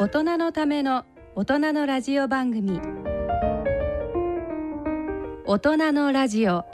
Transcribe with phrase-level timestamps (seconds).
[0.00, 1.04] 大人のための
[1.36, 2.80] 大人のラジオ番組。
[5.44, 6.64] 大人のラジオ。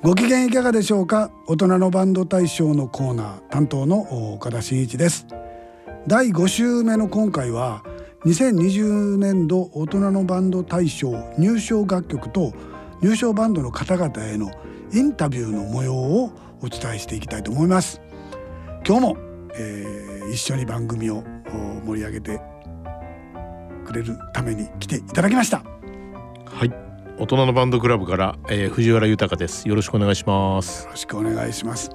[0.00, 1.32] ご機嫌いかがでしょうか？
[1.48, 3.40] 大人のバンド大賞のコーナー。
[3.48, 5.26] 担当の岡田真一です。
[6.06, 7.82] 第5週目の今回は
[8.26, 12.52] 2020年度大人のバンド大賞入賞楽曲と
[13.02, 14.52] 入賞バンドの方々への
[14.92, 16.30] インタビューの模様を
[16.62, 18.00] お伝えしていきたいと思います。
[18.86, 19.16] 今日も、
[19.54, 21.22] えー、一緒に番組を
[21.84, 22.40] 盛り上げて
[23.84, 25.62] くれるために来ていただきました。
[26.46, 26.72] はい。
[27.18, 29.68] 大人のバンドクラブから、えー、藤原豊です。
[29.68, 30.84] よろしくお願いします。
[30.84, 31.90] よろしくお願いします。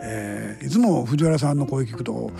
[0.00, 2.30] えー、いつも藤原さんの声聞くと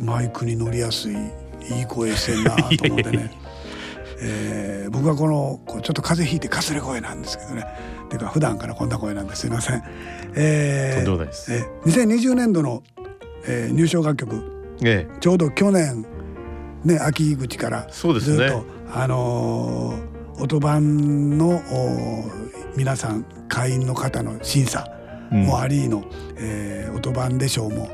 [0.00, 3.30] マイクに乗りやすいいい声してんなと思ってね。
[4.20, 7.66] えー、僕はこのこうちょっと風邪ひいてかすれ声なんですけどね。
[8.08, 9.82] ていうか普段からこんな声なんですいません。
[10.34, 11.52] えー、とんでもないです。
[11.52, 12.82] えー、2020年度の、
[13.46, 16.04] えー、入賞楽曲、ええ、ちょうど去年
[16.84, 21.60] ね秋口からずっと、ね、あのー、オトバンの
[22.76, 24.86] 皆さん会員の方の審査
[25.30, 26.04] もありの、うん、
[26.36, 27.88] えー、オトバンで賞も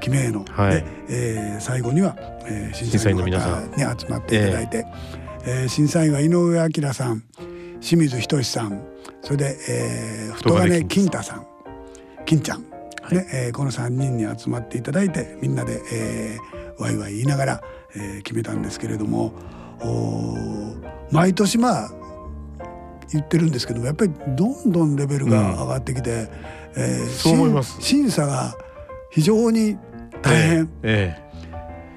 [0.00, 2.16] 決めの、はい、で、えー、最後には、
[2.46, 4.86] えー、審査員の方に集まっていただいて、
[5.44, 7.22] えー、えー、審査員は井上彰さん
[7.80, 8.82] 清水仁さん
[9.22, 11.46] それで、えー、太金金太さん
[12.24, 12.64] 金ちゃん、
[13.16, 17.62] はい、ねえー、この3人に集まっていただいてみんなで、えー、ワイワイ言いながら、
[17.94, 19.32] えー、決めたんですけれども
[21.10, 21.90] 毎年まあ
[23.12, 27.76] 言ってるんですけどもやっぱりどんどんレベルが上がってきて、うん、えー、そう思います。
[27.80, 28.56] 審査が
[29.10, 29.76] 非常に
[30.22, 31.22] 大変、えーえ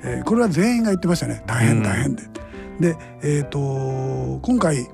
[0.04, 1.42] ー、えー、これは全員が言ってましたね。
[1.48, 2.24] 大変大変で。
[2.24, 4.88] うん、で、えーと今回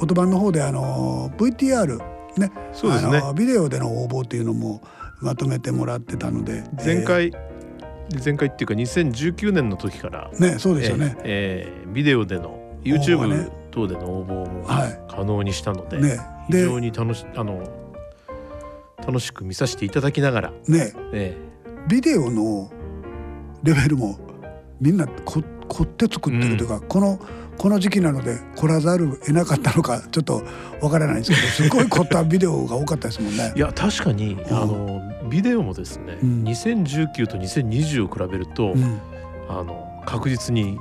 [0.00, 1.98] 音版の方であの VTR
[2.38, 3.22] ねそうですね。
[3.34, 4.80] ビデオでの応募っていうのも
[5.20, 6.64] まとめてもらってたので。
[6.84, 14.64] 前回、えー、前回っていうか2019年の時からねそうですよね、えー、えー、ビデオでの YouTube 等での応募も
[15.08, 16.18] 可能にしたので、ね、
[16.48, 17.62] 非常に楽しあの
[18.98, 22.70] 楽しく見させていただきながらね、えー、ビデオの
[23.62, 24.18] レベルも
[24.80, 27.18] みんなこ凝って作ってるというか、うん、この
[27.58, 30.42] この時期なので来らざる得なかったのかちょっと
[30.80, 31.30] わからないんです
[31.62, 33.52] けど すごい凝ったビデオが多かったですもんね。
[33.54, 35.00] いや確かに、うん、あの
[35.30, 38.98] ビデオもですね、うん、2019と2020を比べると、うん、
[39.48, 40.78] あの確実に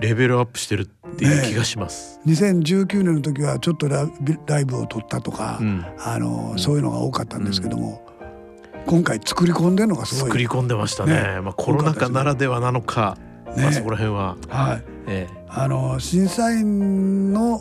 [0.00, 2.20] レベルアップしてるっていう気がします。
[2.24, 4.08] ね、2019年の時はちょっとラ
[4.46, 8.02] ライブを撮ったとか、うん、あのそういうのが多かったんですけども。
[8.86, 10.24] 今回作り込んでるのがすごい。
[10.24, 13.16] 作り込んでましたね、ね、まあコロナ禍ならではなのか、
[13.56, 14.36] ね、まあそこら辺は。
[14.48, 15.42] はい、ええ。
[15.48, 17.58] あの審査員の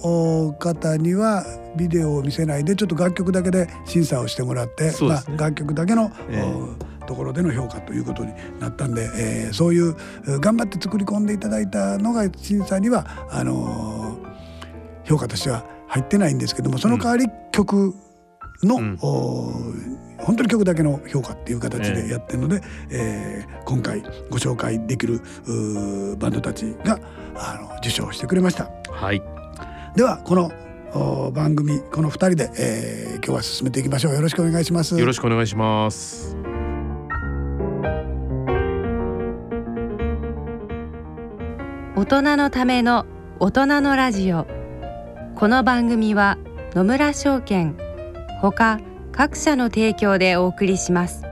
[0.54, 1.44] 方には
[1.76, 9.96] ビデオを見せないでちょっと楽曲だけで審査をしてもらって、ね、まあ、楽曲だけの、えー、ところでの評価ということになったんで、えー、そういう
[10.40, 17.94] 頑張って作り込んでいただいたのが審査にはあのー、評価としては入ってないんですけどもその代わり曲
[18.64, 25.22] の、うん本当に曲だけの評価っていう形でやってるので、えー、今回ご紹介できる
[26.18, 27.00] バンドたちが
[27.36, 28.70] あの受賞してくれました。
[28.90, 29.22] はい、
[29.96, 30.52] ではこの
[31.32, 34.14] 番組この2人で、えー、今日は進めていきましょう。
[34.14, 34.98] よろしくお願いします。
[35.00, 36.36] よろしくお願いします。
[41.96, 43.06] 大人のための
[43.40, 44.48] 大人のラジオ。
[45.36, 46.38] この番組は
[46.74, 47.76] 野村証券
[48.42, 48.80] ほか
[49.14, 51.24] 各社の提供でお送りします。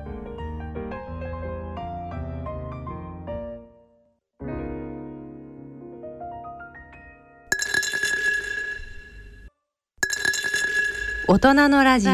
[11.28, 12.14] 大人のラジオ。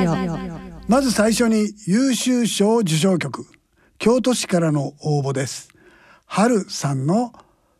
[0.87, 3.45] まず最初に優秀賞受賞曲
[3.97, 5.69] 京都市からの応募です。
[6.25, 7.33] 春さんの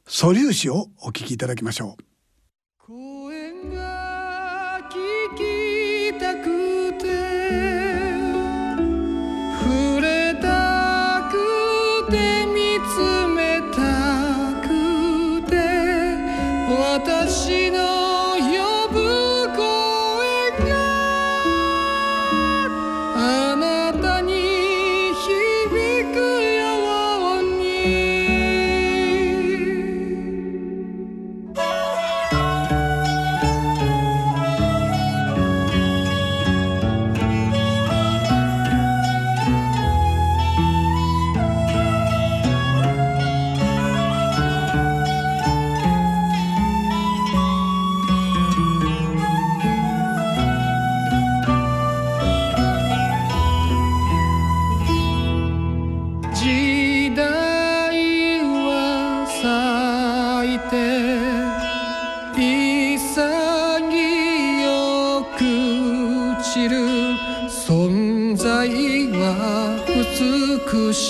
[0.07, 2.04] 素粒子をお聞きいただきましょう。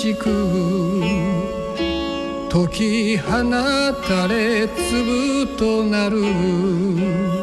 [0.06, 1.00] しく
[2.48, 3.42] 解き放
[4.06, 7.35] たれ粒となる。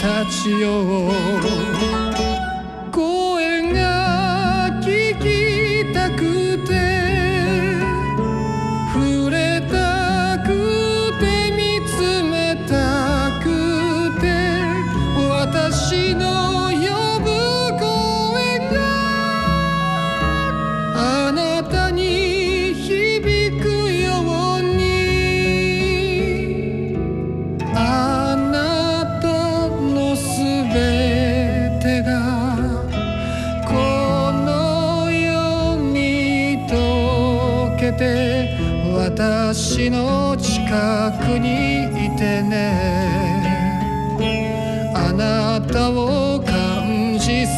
[0.00, 1.59] たちよ。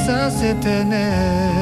[0.02, 1.61] させてね。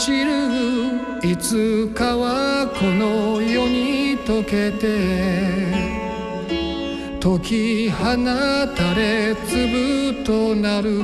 [0.00, 0.30] 知る
[1.22, 4.96] いつかはこの世に溶けて
[7.20, 8.16] 解き放
[8.74, 11.02] たれ粒となる。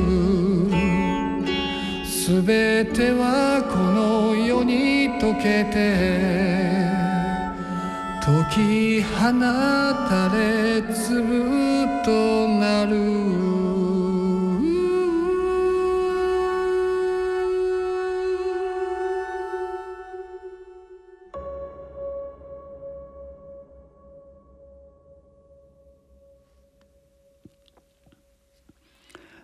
[2.06, 6.88] すべてはこの世に溶けて
[8.24, 9.38] 解き放
[10.08, 13.55] たれ粒となる。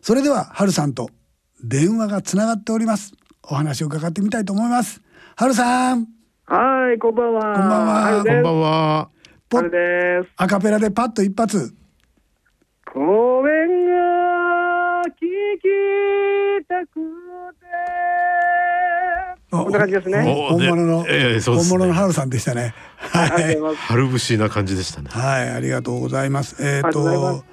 [0.02, 1.10] それでは春さんと
[1.62, 3.12] 電話がつながっております。
[3.44, 5.00] お話を伺ってみたいと思います。
[5.36, 6.08] 春さん。
[6.44, 7.40] はいこんばんは。
[7.40, 8.24] こんばんは。
[8.24, 9.08] こんばんは。
[9.52, 10.32] 春です。
[10.38, 11.72] アカペラでパッと一発。
[12.92, 15.20] 公園が聞
[15.62, 16.94] きたく
[17.60, 17.66] て。
[19.52, 20.48] こんな感じですね。
[20.50, 22.74] 本物の、えー、本物の春さんでしたね。
[22.96, 23.56] はい。
[23.76, 25.10] 春節な感じでしたね。
[25.10, 26.60] はい、ありがとうございます。
[26.60, 27.44] えっ、ー、と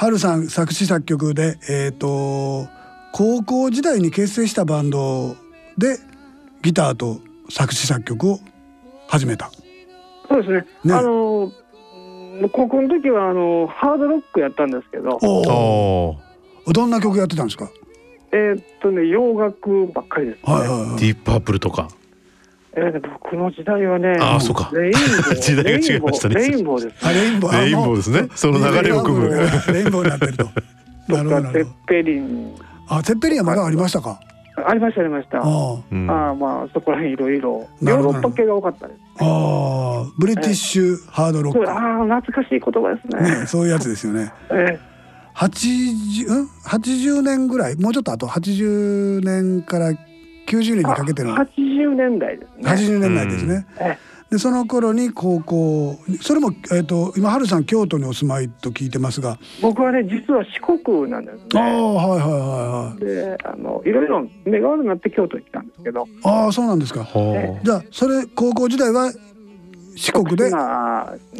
[0.00, 2.66] 春さん作詞作曲で、えーと、
[3.12, 5.36] 高校時代に結成したバンド
[5.76, 5.98] で
[6.62, 8.40] ギターと作詞作曲を
[9.08, 9.50] 始めた。
[10.26, 10.66] そうですね。
[10.86, 11.52] ねあの
[12.50, 15.18] 高校の時はあのハードロックやったんですけど。
[15.20, 16.16] お
[16.72, 17.68] どんな曲やってたんですか？
[18.32, 20.98] えー、っとね洋楽ばっかりです、ね、はいはいはい。
[20.98, 21.90] ディープパープルとか。
[22.76, 24.70] えー、僕の時代はね、ああ、そうか。
[24.72, 25.34] レインボー。
[25.40, 26.34] 時代が違いましたね。
[26.36, 27.14] レインボーです、ね。
[27.14, 27.60] レインボー。
[27.60, 28.28] レインボーですね。
[28.34, 29.28] その流れを組む。
[29.28, 30.48] レインボーになってると。
[31.08, 31.52] なるほど。
[31.52, 32.54] セッペリン。
[32.88, 34.20] あ、セッペリンはまだありましたか？
[34.66, 35.38] ありましたありました。
[35.38, 37.66] ああ、まあそこら辺いろいろ。
[37.82, 39.00] ヨーロッパ系が多かったです。
[39.18, 41.70] ああ、ブリティッシュハードロック。
[41.70, 43.40] ああ、懐かしい言葉ですね。
[43.40, 44.32] ね、そういうやつですよね。
[44.50, 44.90] ええ。
[45.34, 47.76] 80うん？80年ぐらい？
[47.76, 49.92] もうちょっとあと80年から
[50.46, 51.34] 90年にかけての。
[51.34, 52.70] 80年代ですね。
[52.70, 53.66] 80年代ですね、
[54.30, 59.38] でその頃に高校それも、えーと、今春さん京都にお住まいと聞いてますが。
[59.60, 61.60] 僕はね実は四国なんですね。
[61.60, 63.04] ああはいはいはいはい。
[63.04, 66.06] であのいろいろ目が悪くなって京都に来たんですけど。
[66.22, 67.06] ああそうなんですか、
[67.64, 69.12] じゃあそれ高校時代は
[69.96, 70.50] 四国で。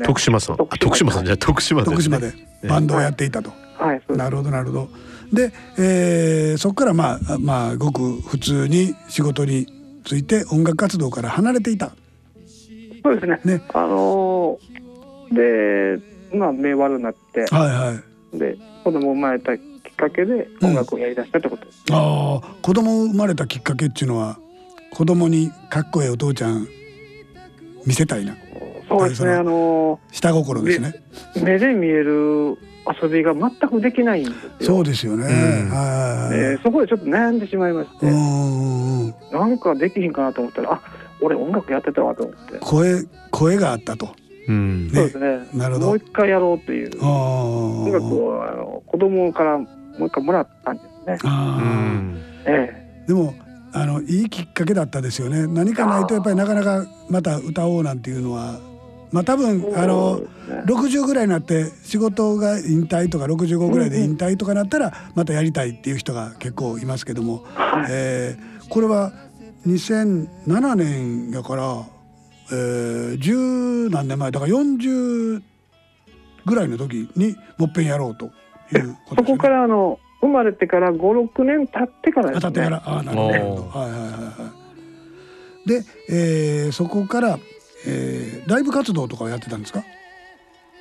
[0.04, 0.56] 徳島さん。
[0.56, 2.32] 徳島さんじゃ徳島で、徳島で
[2.68, 4.88] バンドをやっていたと、はい、なるほどなるほど
[5.32, 9.66] で、えー、そこからまあまあごく普通に仕事に
[10.04, 11.92] ついて音楽活動から離れていた。
[13.02, 13.40] そうですね。
[13.44, 13.62] ね。
[13.72, 18.00] あのー、でまあ目悪になってはいは
[18.34, 18.38] い。
[18.38, 24.38] で子供生まれたきっかけで音楽をやりだしたってことです、ね、うん、ああ子供生まれたきっかけっていうのは
[24.92, 26.68] 子供にかっこいいお父ちゃん
[27.86, 28.36] 見せたいな。
[28.88, 29.32] そうですね。
[29.32, 30.94] あの下心ですね。
[31.42, 32.58] 目で見える
[33.02, 34.50] 遊びが全くできないんですよ。
[34.60, 35.28] そうですよね、う
[35.66, 38.06] ん、はい、えー、そこでちょっと悩んでしまいまして。
[38.06, 40.80] なんかできひんかなと思ったらあ
[41.20, 42.58] 俺音楽やってたわと思って。
[42.60, 44.08] 声声があったと、
[44.48, 44.88] うん。
[44.88, 45.48] ね、そうですね。
[45.54, 45.86] なるほど。
[45.88, 47.04] もう一回やろうっていう。
[47.04, 49.66] 音楽をあの子供からも
[50.00, 51.18] う一回もらったんですね。
[51.24, 51.60] あ、
[52.46, 53.34] ええ、でも
[53.72, 55.46] あのいいきっかけだったですよね。
[55.46, 58.58] 何かないとやっぱりなかなかまた歌おうなんていうのは
[59.12, 60.20] まあ多分あの
[60.66, 67.44] 60ぐらいになって仕事が引退とか65ぐらいで引退とかなったらまたやりたいっていう人が結構いますけども、
[67.88, 69.12] えー、これは
[69.66, 71.84] 2007年やから、
[72.52, 75.42] えー、十何年前だから40
[76.46, 78.34] ぐらいの時にもっぺんやろうというこ
[78.72, 82.52] とです、ね、そこからあの生まれてから56年経ってからですね。
[82.52, 82.82] 経ってから。
[82.84, 83.78] あなるほど。
[83.78, 84.52] はいはいはいは
[85.66, 85.68] い。
[85.68, 87.38] で、えー、そこから、
[87.86, 89.82] えー、ライブ活動とかやってたんですか？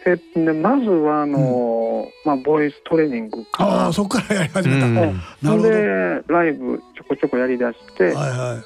[0.06, 5.64] えっとね、まずはあのーうん、まあボイストレーニングああそこからやり始めた、うん、なるほど。
[5.64, 8.64] でライブちょこちょこやりだして、はいは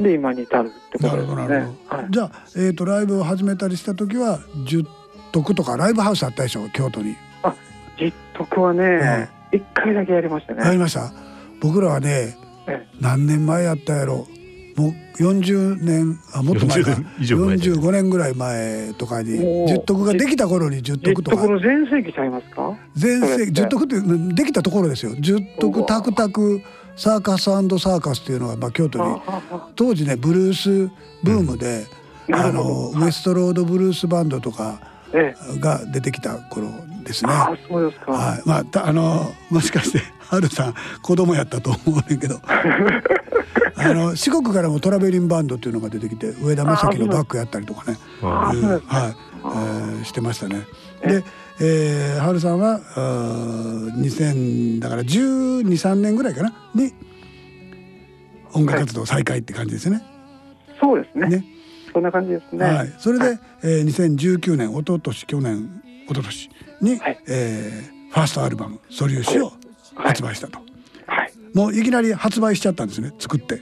[0.00, 1.34] い、で今に至るってことですね。
[1.34, 4.84] なるほど、はい、じゃあ、えーと、ライブを始めたりした時は十
[5.32, 7.16] 徳とかライブハウスあったでしょ京都に。
[7.42, 7.52] あ
[7.98, 10.62] 十徳はね一、うん、回だけやりましたね。
[10.62, 11.12] やりました？
[11.60, 12.36] 僕らはね
[13.00, 14.28] 何年前やったやろ
[14.76, 16.90] もう40年あもっと前か。
[17.20, 22.76] 45年ぐらい前とかに十徳ができた頃に十徳とか十徳の全盛期ちゃいますか？
[22.94, 24.00] 全盛期十徳って
[24.34, 25.14] できたところですよ。
[25.18, 26.60] 十徳タクタク
[26.96, 29.20] サーカスサーカスっていうのがまあ京都に。
[29.76, 30.90] 当時ねブルース
[31.22, 31.86] ブームで、
[32.28, 34.80] うん、あのウエストロードブルースバンドとか
[35.60, 36.68] が出てきた頃
[37.04, 37.32] ですね。
[37.32, 38.12] あそうですか。
[38.12, 42.40] はい、まああのもしかして春さん子供やったと思うねんけど。
[43.76, 50.62] あの四国からもトラベリンバンドっていうのが出てきて上田正樹のバックやったりとかね、はい、えー、してましたね。
[51.04, 51.24] で、
[51.60, 52.80] えー、春さんは
[53.96, 56.52] 2000だから1213年ぐらいかな？
[56.74, 56.92] に
[58.52, 60.02] 音楽活動再開って感じですね。
[60.80, 61.28] そうですね。
[61.28, 61.44] ね。
[61.92, 62.64] そんな感じですね。
[62.64, 66.50] はい、それで、はい、えー、2019年一昨年去年一昨年
[66.80, 69.52] に、はい、えー、ファーストアルバム「素粒子」を
[69.94, 70.58] 発売したと、
[71.06, 73.60] はい、もういきなり発売しちゃったんですね作って。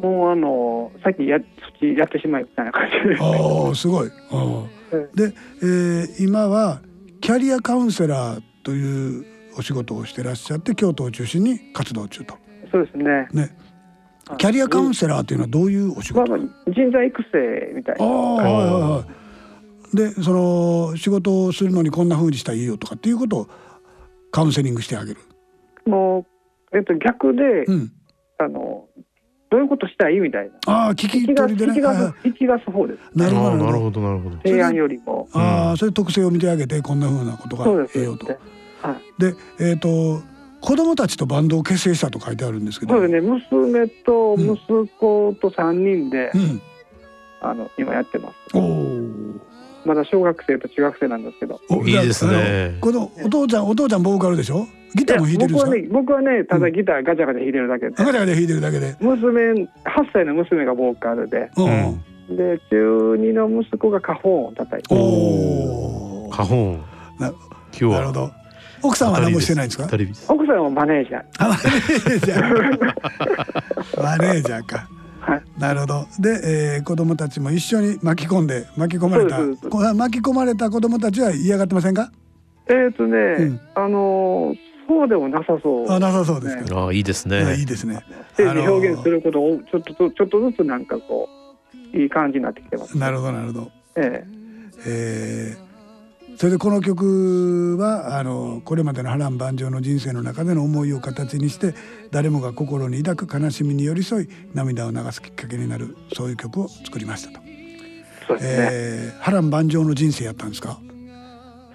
[0.00, 1.38] もうあのさっきや
[1.96, 3.16] やってしまいみたいな感じで。
[3.18, 4.10] ああすごい。
[4.30, 4.64] あ
[5.14, 5.32] で、
[5.62, 6.80] えー、今は
[7.20, 9.24] キャリアカウンセラーという
[9.56, 12.34] お仕事をしてらっしゃって京都を中心に活動中と。
[12.70, 13.28] そうですね。
[13.32, 13.56] ね。
[14.36, 18.04] キャリアカウンセラーというのはどういうお仕事、まあ、人材育成みたいな。
[18.04, 19.96] ああはいはいはい。
[19.96, 23.48] でその仕事をするのにこんなふうにしたらいいよとかっていうことを
[24.30, 25.20] カウンセリングしてあげる
[25.88, 26.26] も
[26.72, 27.92] う、えっと、逆で、うん、
[28.38, 28.86] あの
[29.50, 30.72] どういうことしたらいいみたいな。
[30.72, 31.74] ああ、聞き取りでね。
[31.74, 33.18] 引き出す、引き出す方です。
[33.18, 34.36] なるほど、なるほど、なるほど。
[34.44, 35.28] 提案よりも。
[35.32, 37.64] ああ、それ特性を見てあげて、こんなふうなことが
[37.94, 38.26] ええよと。
[38.26, 39.20] はい。
[39.20, 40.22] で、えっ、と。
[40.60, 42.94] 子供たちとバンドを結成したと書いてあるんですけど。
[42.94, 43.30] そうですね。
[43.52, 46.60] 娘と息子と三人で、うん、
[47.40, 48.34] あの今やってます。
[48.56, 49.00] おお。
[49.84, 51.60] まだ小学生と中学生なんですけど。
[51.86, 52.76] いいですね。
[52.80, 54.66] このお父ちゃんお父ちゃんボーカルでしょ？
[54.94, 55.70] ギターも弾いてるんですか？
[55.70, 57.94] 僕はね僕はねただギターガチャガチャ弾いてるだけで。
[57.96, 58.96] ガチャガチャ弾いてるだけで。
[59.00, 61.50] 娘八歳の娘がボーカルで。
[61.56, 61.68] う
[62.34, 62.36] ん。
[62.36, 64.94] で中二の息子がカホンを叩いて。
[64.94, 66.30] おお。
[66.30, 66.84] カホン。
[67.18, 67.36] な今
[67.72, 67.90] 日は。
[67.92, 68.30] なるほど。
[68.82, 69.84] 奥さんは何もしてないんですか？
[70.32, 71.24] 奥さんはマネージャー。
[71.40, 73.98] マネージャー。
[74.02, 74.88] マネージャーか。
[75.20, 79.38] はい、なるほどで、えー、子供たちも一緒に巻き込んで巻き込まれた
[79.92, 82.10] 巻き込まれた子供たちは嫌がってませんか？
[82.68, 84.54] えっ、ー、とね、うん、あの
[84.88, 86.86] そうでもなさそう、ね、あなさそうですか。
[86.86, 87.56] あいいですね。
[87.58, 88.02] いいですね。
[88.34, 91.28] ス表現することをちょっとちょっとずつなんかこ
[91.94, 93.70] ういい感じになってきてます、なるほどなるほど。
[93.96, 94.24] え
[94.86, 95.56] え。
[95.56, 95.56] え
[96.36, 101.74] それでこの曲はあのこれまでの波乱万丈の人生の中での思いを形にして
[102.12, 107.40] 誰もが心に抱く悲しみに寄り添い涙を流すきっかけになるそういう曲を作りましたと。
[108.28, 110.78] そうですね、えー、波乱万丈の人生やったんですか？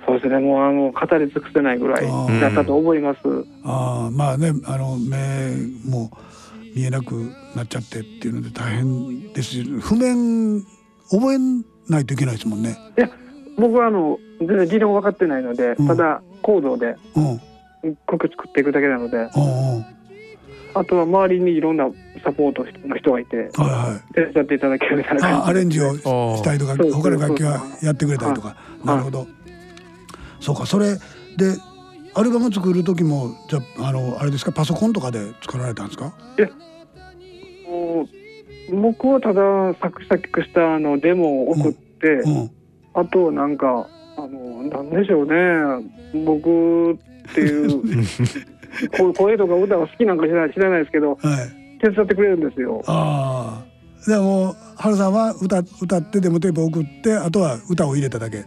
[0.06, 0.40] そうですね。
[0.40, 2.06] もうあの語り尽くせないぐらい
[2.42, 3.20] だったと思います。
[3.64, 5.56] ああまあねあの目
[5.86, 6.12] も
[6.76, 10.62] 見えなくなっちゃってっていうので大変ですし譜面
[11.10, 11.38] 覚え
[11.90, 12.78] ないといけないですもんね。
[12.98, 13.10] いや
[13.58, 16.96] 僕はあの全然理論分かってないので、うん、ただコードで
[18.08, 19.30] 曲作っていくだけなので、うん、
[20.74, 21.90] あとは周りにいろんな
[22.24, 28.56] サポートの人がいて、はいはい、手伝っていただけるみたいなアレンジをしたりとか他の楽器はやってくれたりとか。
[28.84, 29.28] なるほど、
[30.44, 30.96] そうかそれ
[31.38, 31.56] で
[32.16, 36.14] アルバム作る時もじゃあのあれですかパソコンとかで作られたんですか？
[36.38, 36.50] いや
[38.72, 42.52] 僕はただ作詞作曲したあのデモを送って、うんうん、
[42.94, 45.34] あとなんかあのなんでしょうね
[46.26, 46.98] 僕っ
[47.34, 47.82] ていう
[49.18, 52.82] 声とか歌が好きなんか知らない知らないですけど、はい、手伝ってくれるんですよ。
[52.88, 54.10] ああ。
[54.10, 58.44] でも春さんは歌歌ってデモテープ送ってあとは歌を入れただけ？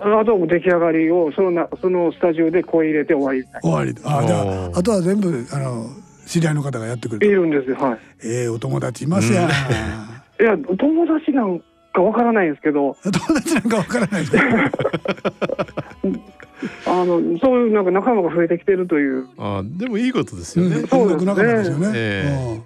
[0.00, 3.94] あとは出来上がりをそのなそのスタジオで声入れて終わり終わり。
[4.04, 5.90] あじゃああとは全部あの
[6.26, 7.98] 知り合いの方がやってくれるいるんですよはい。
[8.24, 9.50] ええー、お友達いますやん、い
[10.42, 11.60] や友達なん
[11.92, 12.96] かわからないんですけど。
[13.04, 14.36] 友達なんかわからないです
[16.86, 19.26] あのそういうなんか仲間が増えてきてるという。
[19.38, 21.34] あでもいいことですよね、うん、そうですね。
[21.34, 22.60] ですよね、えー、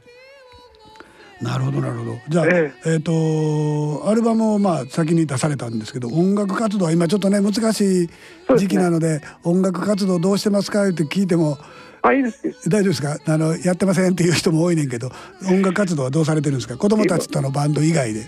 [1.40, 2.18] なるほどなるほど。
[2.28, 8.08] じゃあ、えー、えー、とアルバムをまあ先に出されたんですけど音楽活動は今ちょっとね難しい
[8.56, 11.58] 時期なので、ね、音楽活動どうしてますかって聞いても
[12.02, 12.68] あいいです。
[12.68, 13.18] 大丈夫ですか？
[13.26, 15.10] あのやってませんっていう人も多いねんけど
[15.48, 16.76] 音楽活動はどうされてるんですか？
[16.76, 18.26] 子供たちとのバンド以外で。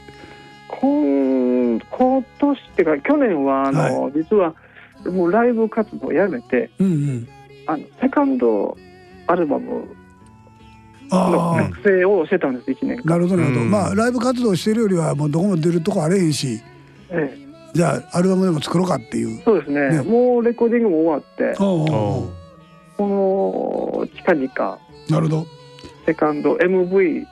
[0.69, 4.55] 今今年っていうか去年はあの、はい、実は
[5.07, 7.29] もうライブ活動をやめて、うんうん、
[7.67, 8.77] あのセカンド
[9.27, 9.85] アルバムの
[11.11, 16.61] 学生をしてたんです1年なるほどなるほど、まあライブ活動してるよりはもうどこも出るとこあれへんし、
[17.11, 17.39] ええ、
[17.73, 19.43] じゃあアルバムでも作ろうかっていう。
[19.45, 22.49] そうですね、ね、もうレコーディングも終わってこ
[22.99, 25.47] の近々なるほど。
[26.07, 27.27] セカンド MV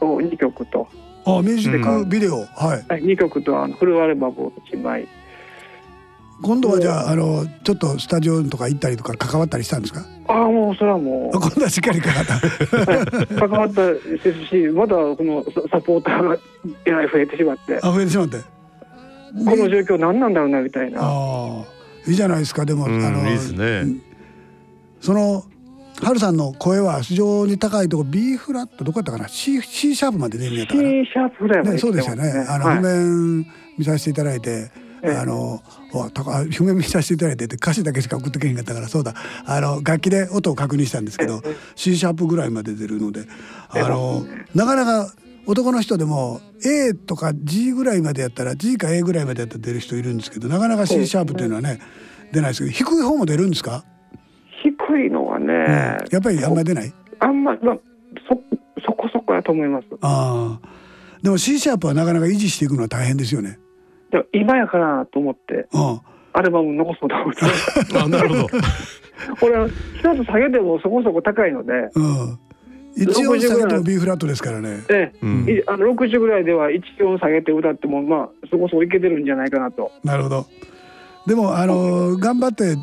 [0.00, 0.88] を2曲と。
[1.26, 2.46] あミュージックビデオ、はい、
[2.88, 5.06] はい、2曲とあのフルアルバムを1枚
[6.42, 10.04] 今度はじゃああのちょっとスタジオとか行ったりとか関わったりしたんですか？
[10.26, 11.38] ああもうそれはもう。
[11.38, 13.36] 今度はしっかり 関わった。
[13.48, 16.36] 関わったですしまだこのサポーターが
[16.86, 17.78] えらい増えてしまって。
[17.82, 18.38] あ増えてしまって。
[18.38, 18.44] こ
[19.56, 21.00] の状況何なんだろうなみたいな。
[21.02, 21.62] あ
[22.06, 23.84] いいじゃないですかでも、あのいいですね。
[25.00, 25.44] その
[26.02, 32.46] ハルさんの声は非常に高いところ B フラットどこやったかな？C, C シャープまで出るんやったかな？C シャープぐらいまで、ね、そうですよね。
[32.48, 33.46] あの、はい、譜面
[33.78, 34.70] 見させていただいて、
[35.02, 35.62] あの
[36.50, 39.14] 譜面見させていただいて歌詞だけしか送ってけへんかったからそうだ。
[39.46, 41.42] あの楽器で音を確認したんですけど
[41.74, 43.24] C シャープぐらいまで出るので
[43.70, 45.12] あのなかなか
[45.46, 51.80] 男の人でも A とか G ぐらいまでやったら G か A ぐらいまでやったら出る人いるんですけどなかなか C シャープっていうのはね
[52.32, 53.84] 出ないですけど低い方も出るんですか？
[54.62, 56.92] 低いのはね、うん、やっぱりあんまり出ない？
[57.18, 57.76] あんま、まあ、
[58.28, 58.38] そ
[58.86, 59.86] そこそこやと思います。
[60.02, 60.68] ああ。
[61.22, 63.58] でも C シャープはなかなか維持していくのは大変ですよね
[64.10, 66.00] で今やからなと思って、うん、
[66.32, 68.46] アルバム残そうと思ってあなるほど
[69.40, 72.38] これは一つ下げてもそこそこ高いので、うん、
[72.96, 74.82] 一音下げても B フラットですからね。
[74.88, 79.92] ええ、うん、あの60ぐらいでは一音下げて歌ってもまあそこそこいけてるんじゃないかなと。
[80.04, 80.46] なるほど。
[81.26, 82.76] でもあの頑張って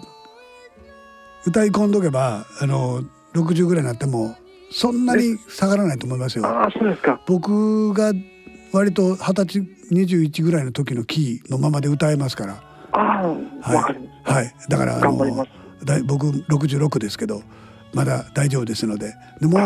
[1.46, 3.02] 歌い込んどけばあの
[3.34, 4.36] 60ぐらいになっても
[4.72, 6.46] そんなに下がらないと思いますよ。
[6.46, 8.14] あそうですか僕が
[8.72, 12.64] 割と二十歳21ぐらいの時のキーのままで歌えますから。
[12.92, 13.96] は
[14.26, 15.46] い、はい、だからあの
[15.84, 17.42] だ僕66ですけど
[17.94, 19.16] まだ大丈夫ですので。
[19.40, 19.60] でも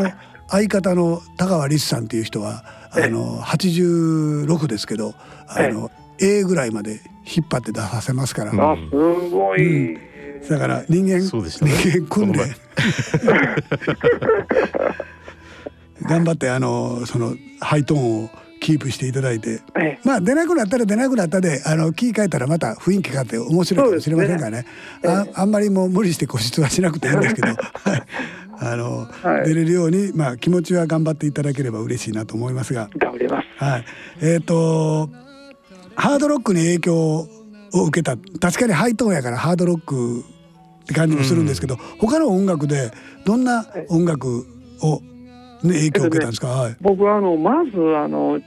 [0.50, 5.14] 相方の田川律さんっていう人はあの86ですけど
[5.48, 8.52] あの A ぐらいまで引っ張って出させますから。
[8.52, 8.82] あす
[9.30, 10.50] ごい、うん。
[10.50, 12.54] だから人間、ね、人間訓練。
[16.04, 18.30] 頑張ってあのそのハイトーンを
[18.62, 24.66] キープしていただいて、ええ、まあ出なくなったら出なくなったであのキー変えたらまた雰囲気変わって面白いかもしれませんからね、ね
[25.04, 27.48] ああんまりもう無理して 固執はしなくていいんですけど。
[28.64, 32.92] あの、はい、出れるようにまあ気持ちは頑張っていただければ嬉しいなと思いますが。
[32.96, 33.86] 頑張ります、はい、
[34.22, 35.10] えっ、ー、と
[35.96, 37.28] ハードロックに影響を
[37.74, 38.18] 受けた。
[38.40, 42.92] 確かにハイトーンやからハードロックって感じもするんですけど、うん、他の音楽で
[43.26, 44.46] どんな音楽
[44.82, 45.02] を、
[45.64, 48.42] ね、影響を受けたんですか、はい、僕はあのまずあの10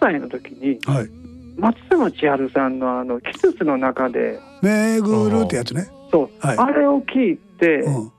[0.00, 1.10] 歳の時に、はい、
[1.56, 5.88] 松山千春さんのあの季節の中で「めぐる」ってやつね。
[6.10, 8.12] そう、はい、あれを聞いて、うん、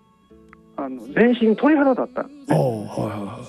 [0.78, 2.54] あの全身鳥肌だったんです。
[2.54, 3.40] ね、はいは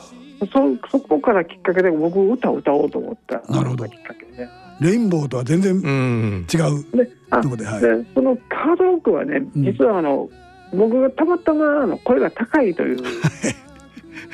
[0.43, 3.41] い、そそこからきっかけで僕歌を歌おうと思った。
[3.53, 3.87] なるほど。
[3.87, 4.49] きっかけね
[4.81, 10.29] レインボーとは全然違うでとこで,、はい、でそのカードロックはね実はあの、
[10.73, 12.99] うん、僕がたまたまあの声が高いという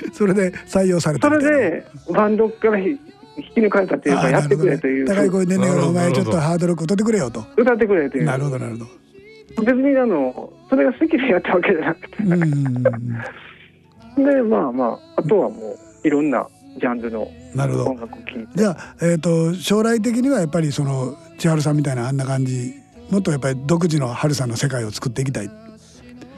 [0.13, 2.99] それで採用されたそれでバンドから引
[3.55, 7.45] き抜かれたというかやってくれという、高い声でねお前ちょっとハードロック歌ってくれよと。
[7.57, 8.25] 歌ってくれという。
[8.25, 8.87] なるほどなるほど。
[9.65, 12.23] 別にあのそれが好きでやったわけじゃなくて。
[14.25, 16.47] でまあまああとはもういろんな
[16.81, 18.49] ジャンルの音楽を聴いて。
[18.57, 22.75] じゃあ、えーと、将来的にはやっぱりその千春さんみたいなあんな感じ
[23.11, 25.51] もっとやっぱり独自の春さんの世界を作っていきたい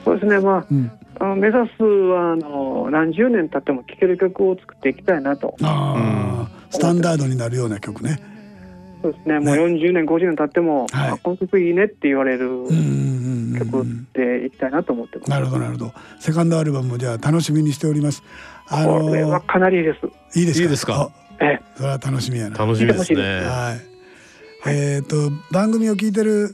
[0.05, 5.55] そうですねまあ、うん、あの目指すはあの何十年経っても聴ける曲を作っていきたいなと
[6.71, 8.19] スタンダードになるような曲ね
[9.03, 12.67] そうですね、ね、もう40年50年経っても、はい、この曲いいねって言われる
[13.59, 15.31] 曲っていきたいなと思ってます。
[15.31, 15.93] なるほどなるほど。
[16.19, 18.23] セカンドアルバムもじゃあ楽しみにしております。
[18.69, 19.95] あのー、これはかなりいいで
[20.33, 20.39] す。
[20.39, 20.63] いいですか？
[20.65, 21.11] いいですか？
[21.41, 22.59] ええ、それは楽しみやな。
[22.59, 23.23] 楽しみですね。
[23.23, 23.75] は
[24.67, 24.69] い。
[24.71, 26.49] えっ、ー、と番組を聞いてる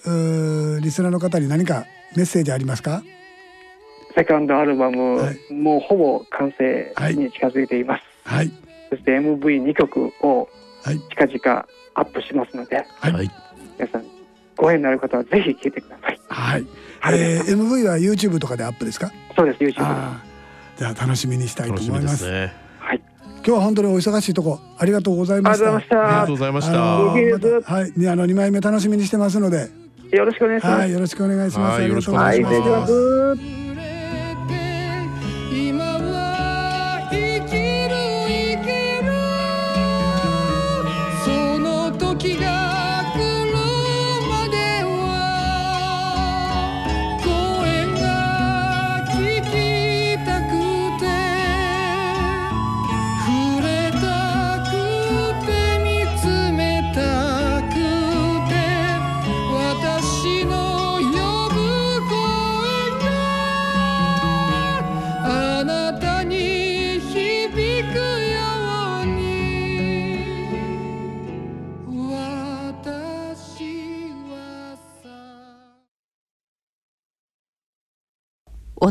[0.81, 1.85] リスナーの方に何か
[2.17, 3.03] メッセージありますか？
[4.17, 8.03] セカンドアルバム、はい、もうほぼ完成に近づいています。
[8.25, 8.51] はい。
[8.89, 10.49] そして MV2 曲を
[11.11, 13.31] 近々アップしますので、はい、
[13.79, 14.05] 皆さん
[14.57, 16.21] ご縁のある方はぜひ聞いてください。
[16.29, 16.67] はい。
[17.13, 19.13] えー、MV は YouTube とかでアップですか？
[19.37, 19.75] そうです YouTube。
[20.79, 22.31] じゃあ楽しみにしたいと思います。
[22.31, 23.03] ね、はい。
[23.37, 25.75] 今日は本当にお忙しいとこありがとうございました。
[25.75, 26.83] ありがとうございました。
[26.83, 29.69] はい、あの二枚目楽しみにしてますので。
[30.11, 30.81] よろしくお願いします。
[30.81, 31.83] はい、よろしくお願いします。
[31.83, 33.66] よろしくお願いします。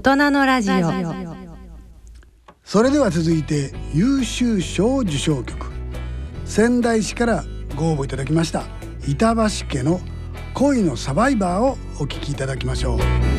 [0.06, 0.76] 人のラジオ。
[2.64, 5.72] それでは続いて優秀賞受賞曲。
[6.46, 7.44] 仙台市から
[7.76, 8.66] ご応募いただきました
[9.08, 10.00] 板橋家の
[10.54, 13.35] 恋のサバイバーをお聴きいただきましょう。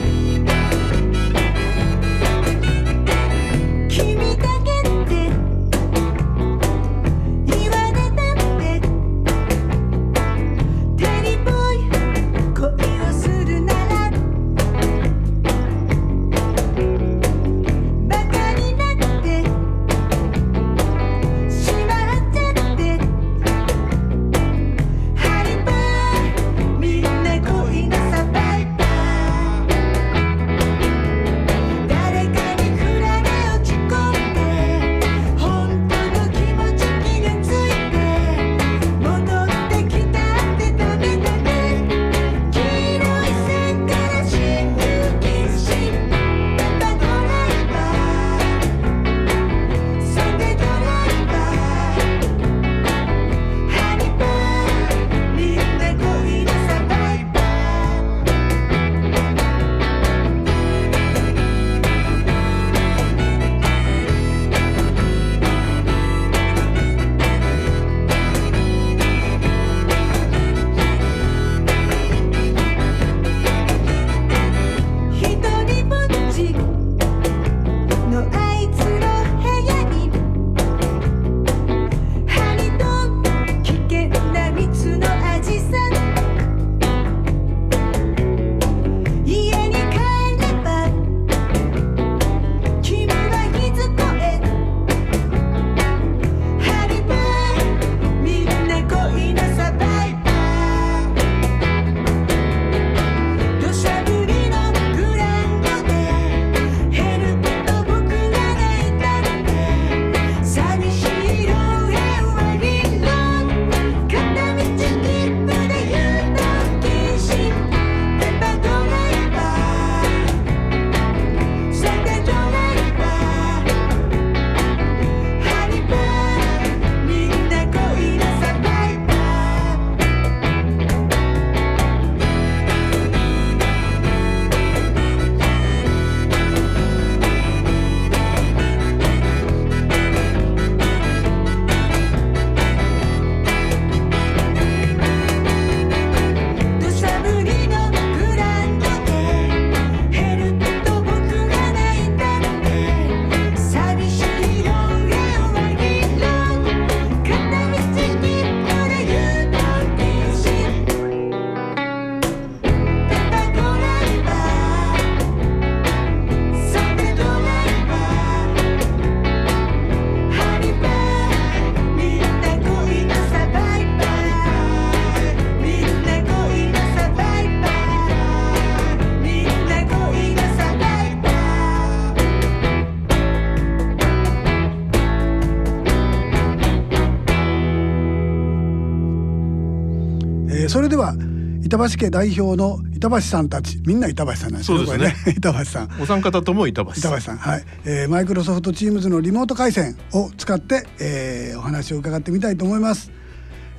[191.76, 195.34] 板橋家代表の板橋さんたちみんな板橋さんなんですねそうですね。
[195.36, 195.90] 板橋さん。
[196.00, 196.92] お三方とも板橋。
[196.92, 203.12] 板橋さんはい、えー、マイクロソフトチームズのリモート回線を使って、えー、お話を伺ってみたいと思います、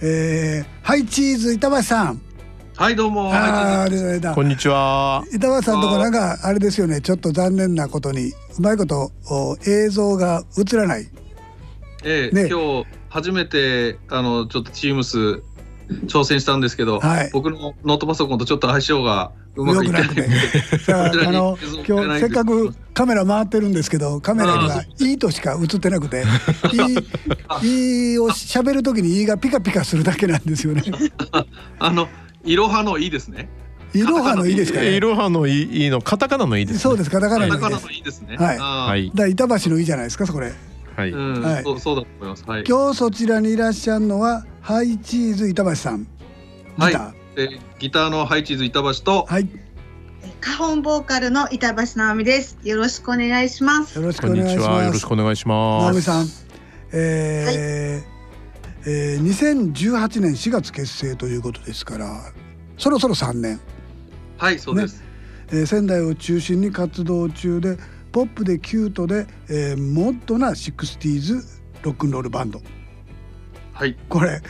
[0.02, 2.22] えー、ハイチーズ板橋さん。
[2.76, 3.32] はいどうも。
[3.34, 3.88] あ
[4.36, 9.12] こんにちは板橋さんとこなんかあれですよねちょっと残念なことにうまいこと
[9.66, 11.08] 映像が映らない
[12.04, 14.96] ええ、ね、今日初めてあのちょっとチー。
[14.96, 15.42] ムス
[16.08, 20.30] 挑戦したんですけど、はい、僕のノートパソコンとちょっと相性がうまくいってない
[21.28, 26.24] あの今日せっかくカメラ回ってるんですけどカメラには「いい」としか映ってなくて
[27.64, 30.84] 「いい」を喋る時に「いい」がピカピカするだけなんですよね。
[31.80, 32.08] あの
[32.44, 33.50] いろはの「い」ですね。
[33.94, 34.96] いろはのいいですかね。
[34.96, 36.80] いろはのいいのカタカナのいいです、ね。
[36.82, 38.36] そうですカタカナのいいですね。
[38.36, 38.58] はい。
[38.58, 39.12] はい。
[39.16, 40.54] だ板橋のいいじゃないですかそれ。
[40.96, 41.12] はい。
[41.12, 41.64] はい。
[41.64, 42.44] そうそうだと思います。
[42.46, 42.64] はい。
[42.68, 46.06] 今日そちらにいらっしゃるのはハイチーズ板橋さん。
[46.78, 46.94] はい。
[47.38, 49.26] えギターのハイチーズ板橋と。
[49.26, 49.48] はい。
[50.42, 52.58] カホンボーカルの板橋直美です。
[52.66, 53.98] よろしくお願いします。
[53.98, 54.86] よろしくお願いします。
[54.86, 55.86] よろしくお願いします。
[55.86, 56.26] 直美さん。
[56.92, 57.56] えー、はい、
[58.88, 62.34] えー、2018年4月結成ということですから
[62.78, 63.62] そろそろ3年
[64.38, 65.06] はいそうです、ね
[65.48, 67.78] えー、仙台を中心に活動中で
[68.12, 72.62] ポップでキュートで、えー、モッドな 60s ロックンロールバンド
[73.78, 73.96] はい。
[74.10, 74.42] これ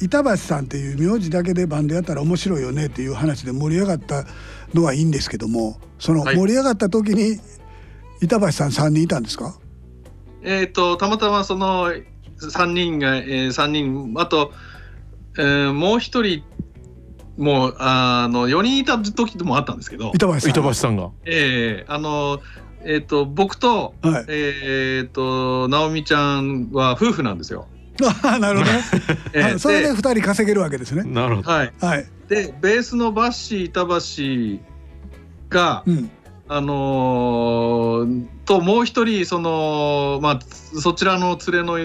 [0.00, 4.24] 板橋さんっていう名字だけでバンドやったら面白いよねっていう話で盛り上がった
[4.72, 7.38] のはいいんですけどもその盛り上がった時に
[8.22, 9.58] 板橋さん3人いたんですか、
[10.42, 11.92] えっ、とたまたまその
[12.38, 14.52] 3人が、えー、3人あと、
[15.36, 16.44] えー、もう一人
[17.36, 20.12] もうあの4人いた時もあったんですけど。
[20.14, 21.10] 板橋さん板橋さんが。
[21.24, 22.40] ええー、あの
[22.84, 27.66] えっ、ー、と僕と、はい、えっ、ー、と直美ちゃんは夫婦なんですよ。
[28.24, 28.80] あなるほど、ね
[29.32, 31.02] えー、それで2人稼げるわけですね。
[31.04, 31.50] なるほど。
[31.50, 31.72] はい。
[31.80, 34.64] はい、でベースのバッシー板橋
[35.48, 36.10] が、うん、
[36.48, 41.76] あのー、ともう一人そのまあそちらの連れの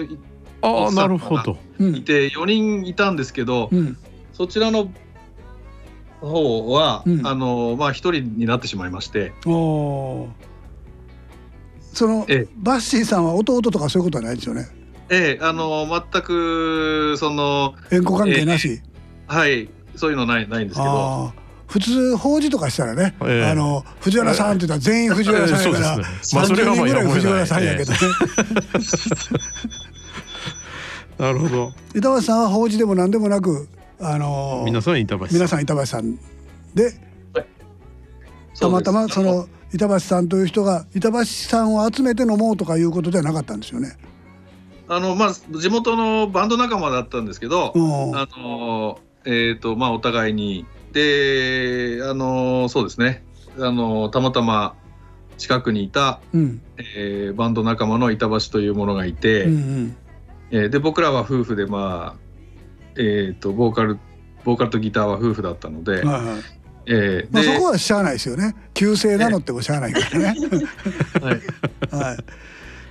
[0.62, 1.06] あな？
[1.06, 3.96] るほどいて4人いたんですけど、うん、
[4.32, 4.90] そちらの
[6.20, 9.32] 方は、うん、あのまあ一人になってしまいまして。
[9.46, 10.28] お
[11.92, 12.26] その
[12.58, 14.68] バッシーさんは弟とかそういうことはないですよね。
[15.08, 18.82] ええ、あの全くその縁故関係なし、
[19.28, 21.32] えー、はいそういうのないないんですけど。
[21.66, 27.98] 普通法事とかしたらね、えー、あの藤原さんって言ったら全員藤原さんやから、三十、人ぐらい藤原さんやけどね。
[31.18, 31.72] なるほど。
[31.94, 36.16] 板橋さんは法事でも何でもなく、あの皆さん板橋皆さん板橋さん
[36.74, 36.84] で、
[37.34, 37.46] はい、
[38.58, 43.96] たまたまその板橋さんという人が板橋さんを集めて飲もうとかいうことではなかったんですよね。
[44.88, 50.66] あのまあ地元のバンド仲間だったんですけど、あのえっ、ー、とまあお互いに。
[50.92, 53.22] であのそうですね。
[53.58, 54.74] あのたまたま
[55.36, 59.96] 近くにいた、うん、えー、バンド仲間の板橋というものがいて、うんうん、
[60.50, 62.20] えー、で僕らは夫婦でまあ
[62.96, 63.98] えっ、ー、とボーカル
[64.44, 66.22] ボーカルとギターは夫婦だったので、はいはい。
[66.88, 68.54] えー、まあ、そこはしゃあないですよね。
[68.72, 70.34] 旧姓なのってもしゃあないからね。
[71.20, 71.40] はい、
[71.90, 72.16] はい、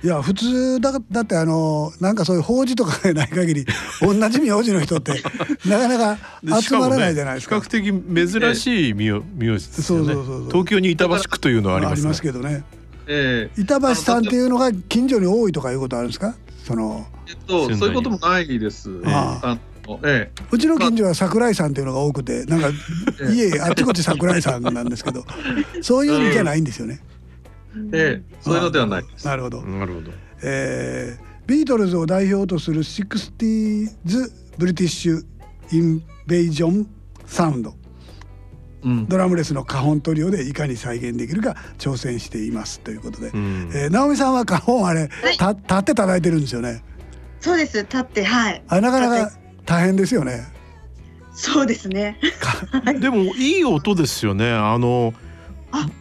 [0.06, 3.66] いや普通だだってあのなんかそういう法事とかで ない限り
[4.00, 5.20] 同じ名字の人って
[5.68, 7.56] なかなか集まらないじゃないですか。
[7.56, 10.14] ね、比較的珍しい名名字ですよね。
[10.46, 12.62] 東京に板橋区というのはあります、ね、ありますけどね。
[13.08, 16.36] えー、板橋さんっていうのが近所に多いとかいうことあるんですか？
[16.64, 18.88] そのえっとそういうこともないです。
[19.06, 19.58] ああ
[20.04, 22.68] ええ、うちの近所は桜井さんっていうのが多くてなんか
[23.32, 25.24] 家あっちこっち桜井さんなんですけど
[25.82, 27.00] そういう意味じゃないんですよね。
[27.92, 29.62] ええ、そういうのではないなるほど。
[29.62, 30.10] なるほど。
[30.42, 33.96] えー、ビートルズを代表とする 60s
[34.58, 35.22] ブリティッシュ
[35.72, 36.88] インベージョン
[37.26, 37.74] サウンド、
[38.84, 46.82] うん、ドラムレスのカホントリオでいかに再現できるか挑戦していますということで、うん、えー、直美さんはカホンあれ、はい、た立って叩いてるんですよね。
[47.40, 49.32] そうです立ってはいあなかなか
[49.64, 50.46] 大変ですよね。
[51.34, 52.18] そうですね。
[52.98, 54.50] でもいい音ですよね。
[54.50, 55.12] あの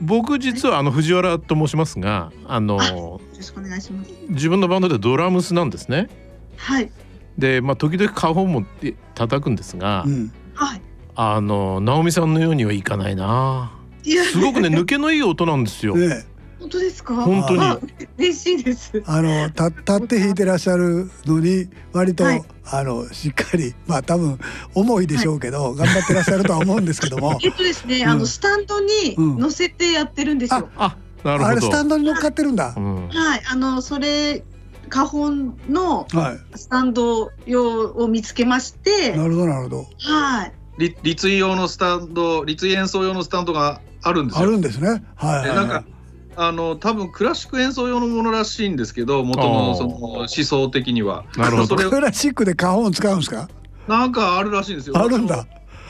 [0.02, 4.12] 僕実はあの藤原と申しますが、あのよろしくお願いします。
[4.30, 6.10] 自分のバンドでドラムスなんですね。
[6.58, 6.92] はい。
[7.38, 8.66] で、まあ時々カホンも
[9.14, 10.82] 叩くんですが、うん、はい。
[11.16, 13.72] あの直美さんのようにはいかないな。
[14.04, 15.96] すごくね抜けのいい音なんですよ。
[15.96, 16.26] ね
[16.66, 17.16] 本当ですか？
[17.16, 18.08] 本当に。
[18.18, 19.04] 嬉しいです。
[19.06, 24.40] あのた立って弾いてらっしゃるのに割と、はい、あのしっかりまあ多分
[24.74, 27.38] 重いでしょうけど、はい、頑張ってらっしゃるとは思うんですけども。
[27.44, 30.70] えっとですね、うん、あのスタンドに乗せてやってるんですよ。
[30.76, 31.46] うん、あなるほど。
[31.46, 32.74] あれスタンドに乗っかってるんだ。
[32.74, 34.44] はい、あのそれ
[34.90, 36.08] 花本の
[36.56, 39.88] スタンド用を見つけまして、なるほどなるほど。
[40.00, 40.54] はい。
[41.04, 44.42] 立位用のスタンド立位演奏用のスタンドがあるんですよ。
[44.42, 45.04] あるんですね。
[45.16, 45.84] はい、はい、なんか
[46.38, 51.26] あの多分クラシック演奏用のものらしいんですけど元のその思想的には。
[51.38, 51.76] なるほど。
[51.76, 53.50] クラシックで花本使うんですか？
[53.88, 54.98] なんかあるらしいんですよ。
[54.98, 55.48] あるんだ。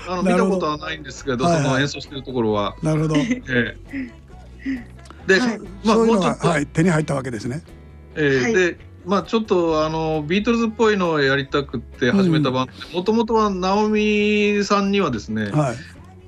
[0.08, 2.75] あの見たことはないんですけど、その演奏してるところは。
[2.84, 3.15] なるほど。
[3.17, 4.25] ええ
[5.27, 7.63] で、はい、まあ、そういうのが、はい、手に入ったわけですね。
[8.15, 15.75] えー、はい、でまあちょっとあのビートルズっぽいのをやりたくて始めたバンドもともとは直美さんにはですね、はい、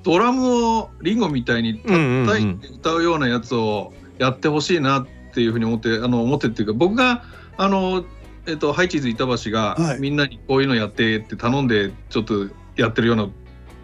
[0.02, 7.24] ドラムをリンゴみたいに叩いて歌うようなやつをやってほしいなっていうふうに思ってあの思ってっていうか僕が
[7.56, 8.04] あの、
[8.46, 13.28] えっと、ハイチーズ板橋が、みんなにこういうのやってって頼んでちょっとやってるような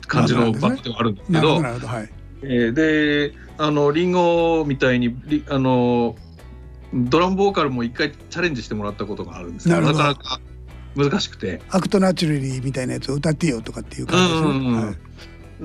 [0.06, 1.60] 感じのバンドではあるんですけど。
[2.46, 5.16] えー、であのリンゴみたいに
[5.48, 6.14] あの
[6.92, 10.40] ドラムボーカルも一回チャレンジしてもらったことがあるんですけどなかなか
[10.94, 11.62] 難しくて。
[11.70, 14.86] アクトナチュラリーみたいなやつを歌ってよとかっていう感じですね、うんうん。
[14.86, 14.96] はい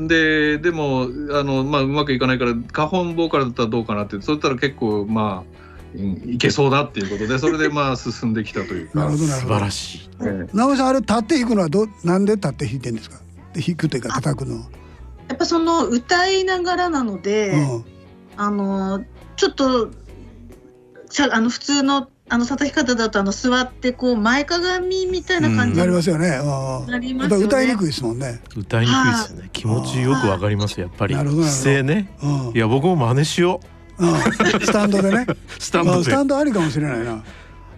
[0.07, 5.59] ででもあの、まあ、うまくいかないから花本ボーカルだったらどうかなってそしたら結構まあ
[5.97, 8.99] いけそうだっていうことでそれでまあ 進んできたというか。
[8.99, 13.17] なるほど素晴らしい、ええ、直江さんあれ立って弾くのはどなんで立って弾いてんですか？
[13.55, 14.55] 弾くというか叩くの。
[15.27, 17.85] やっぱその歌いながらなので、うん、
[18.37, 19.03] あの
[19.35, 19.89] ちょっと
[21.31, 26.29] あの普通のあの叩き方だとあの座ってこう前かがみみたいな感じ、なりますよね。
[26.87, 27.45] なりますよね。
[27.45, 28.39] 歌いにくいですもんね。
[28.55, 29.49] 歌いにくいですよね。
[29.51, 31.15] 気持ちよくわかりますやっぱり。
[31.15, 32.11] 姿勢ね。
[32.53, 33.59] いや僕も真似しよ
[33.99, 34.05] う。
[34.63, 35.25] スタンドでね。
[35.59, 37.23] スタンドスタンドありかもしれないな。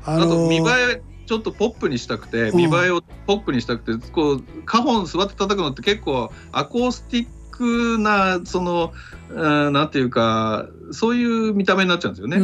[0.04, 0.62] あと見栄
[0.98, 7.32] えちょっとポップにしたくて見栄えをポップにしたくてこうカホン座って叩くのって結構アコースティック
[7.98, 8.94] なその
[9.34, 12.38] なんていうかそういう見た目になっちゃうんですよね。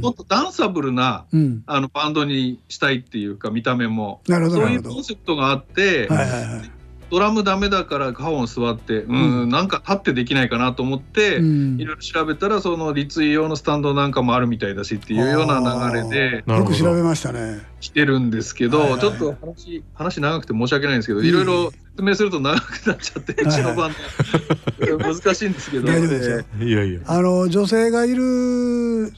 [0.00, 4.20] もっとダンサブルな、うん、あのバンドにしたいっていうか見た目も。
[4.26, 6.70] そういうコンセプトがあって、はいはいはい、
[7.10, 17.60] ドラムダメだからカホン座って、うん、うん、なんか立ってできないかなと思って、いろいろ調べたらその立位用のスタンドなんかもあるみたいだしっていうような流れでよく調べましたね。
[17.80, 24.98] 来てるんですけど、はいはい、ちょっと話話長くて申し訳ないんですけどいろいろ説明すると長くなっちゃって、うちのバンド。
[24.98, 25.86] 難しいんですけど。
[25.86, 27.00] 大丈夫ですよ、いやいや。
[27.06, 29.12] あの女性がいる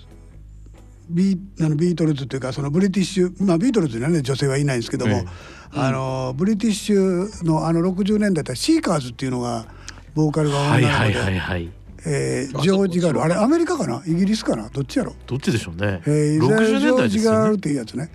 [1.08, 5.26] ビあのビートルズというかそのブリティッシュ、まあ、ビートルズにはね女性はいないんですけども、ええ。
[5.72, 9.66] あのブリティッシュのあの60年代ってシーカーズっていうのが
[10.14, 10.86] ボーカルが女の子で。
[10.86, 11.70] はいはいはい
[12.06, 13.22] えー、ジョージガール。
[13.22, 14.02] あれアメリカかな？
[14.06, 14.68] イギリスかな？
[14.68, 15.14] どっちやろ？
[15.26, 18.10] どっちでしょうね、えー、ジョージガールっていうやつね。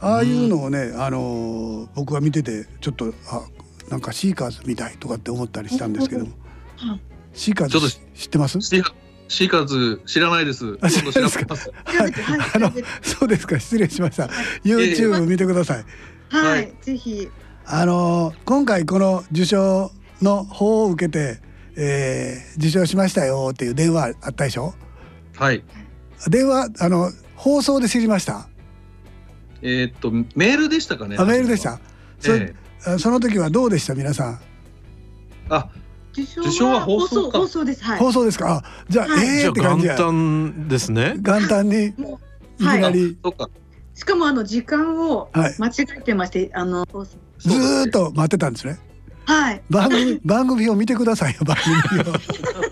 [0.00, 3.42] ああいうのをね、あのー、僕は見ててちょっとあ
[3.88, 6.32] なんかシーカーズみたいとかって思ったりしたんですけども。
[7.32, 8.58] シーカーズ知ってます？
[9.30, 10.76] シーカーズ知らないです。
[10.80, 11.54] あ、そうですか。
[11.54, 12.12] はい、
[12.52, 14.28] あの、そうですか、失礼しました。
[14.64, 15.84] YouTube 見てください。
[16.28, 17.30] はい、ぜひ。
[17.64, 21.40] あの今回この受賞の方を受けて、
[21.76, 24.74] えー、受賞しましたよっていう電話あったでしょ？
[25.36, 25.62] はい。
[26.28, 28.48] 電話あの放送で知りました？
[29.62, 31.14] えー、っとメールでしたかね。
[31.16, 31.78] あメールでした。
[32.18, 33.94] そ,、えー、その時はどうでした？
[33.94, 34.40] 皆さん。
[35.50, 35.68] あ
[36.12, 37.84] 受賞は放送放送です。
[37.84, 38.56] はい、放送ですか？
[38.56, 39.94] あじゃあ、はい、ええー、って感じや。
[39.96, 41.14] 元旦ですね。
[41.18, 41.86] 元旦に？
[41.86, 41.92] い
[42.58, 43.16] きなり？
[43.22, 43.48] そっか。
[43.94, 46.86] しかもあの時間を間違えてまして、はい、あの
[47.38, 48.78] ずっと待ってたんですね。
[49.26, 49.62] はい。
[49.70, 51.56] 番組 番組を見てくださいよ番
[51.88, 52.04] 組を。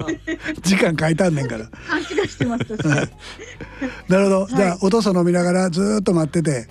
[0.63, 1.67] 時間書いたんねんから。
[1.89, 2.89] 勘違いしてました。
[2.89, 4.41] なるほど。
[4.43, 6.69] はい、じゃあお父さん飲みながらずっと待ってて、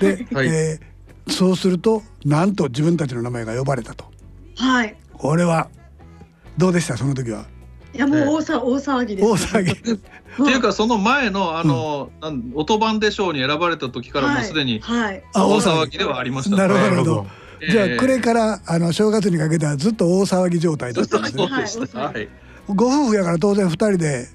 [0.00, 4.04] で、はい、えー、そうするとなんと自分たちの名前が呼ばれたと。
[4.56, 4.96] はい。
[5.14, 5.68] これは
[6.58, 6.96] どうでした？
[6.96, 7.46] その時は。
[7.94, 9.72] いやもう大騒大騒ぎです、大騒ぎ。
[9.72, 17.26] っていうかその前のあの、うん、音番で賞に選ばれた時からもうすでに大騒ぎではありました、ね、なるほど。
[17.68, 21.36] じゃあ、暮れからあの正月にかけてはずっと大騒ぎ状態だったんです
[21.80, 21.86] ね。
[21.94, 22.28] はい、
[22.68, 24.28] ご夫婦やから当然二人で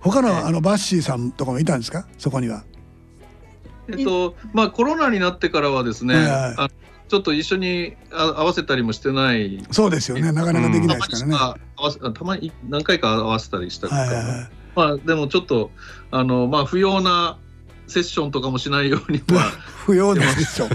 [0.00, 2.06] 他のあのバッシーさんとかもいたんですか？
[2.18, 2.64] そこには。
[3.88, 6.70] えっとまあコロナになってからはですね、はいはい、
[7.08, 9.64] ちょっと一緒に合わせたりもしてない。
[9.70, 10.32] そうですよね。
[10.32, 11.60] なかなかできないですからね、
[12.00, 13.94] うん、たまに何回か合わせたりしたか。
[13.94, 15.70] はいはいはい、まあでもちょっと
[16.10, 17.38] あのまあ不要な
[17.86, 19.42] セッションとかもしないようには
[19.84, 20.68] 不要なセッション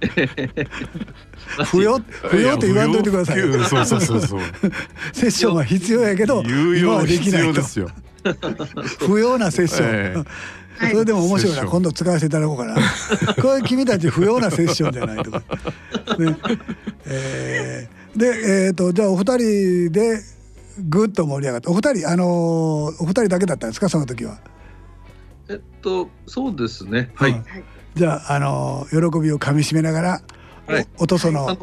[1.70, 1.98] 不要
[2.30, 3.40] 不要って言わんといてください。
[3.40, 4.40] そうそうそうそう。
[5.12, 7.62] セッションは必要やけど有用はできないと。
[9.06, 10.26] 不要なセッション、えー
[10.90, 11.64] それでも面白いな。
[11.66, 12.74] 今度使わせていただこうかな。
[13.42, 15.38] これ君たち不要なセッションじゃないとか、
[16.18, 16.36] ね。
[17.04, 18.26] えー、で、
[18.66, 20.22] えーと、じゃあお二人で
[20.88, 23.90] ぐっと盛り上がったお二人あのー、お二人だけだったんですか？
[23.90, 24.38] その時は。
[25.50, 27.10] えっとそうですね。
[27.14, 27.42] はい、
[27.94, 30.22] じゃあ、あのー、喜びをかみしめながら、
[30.66, 31.58] はい、おとその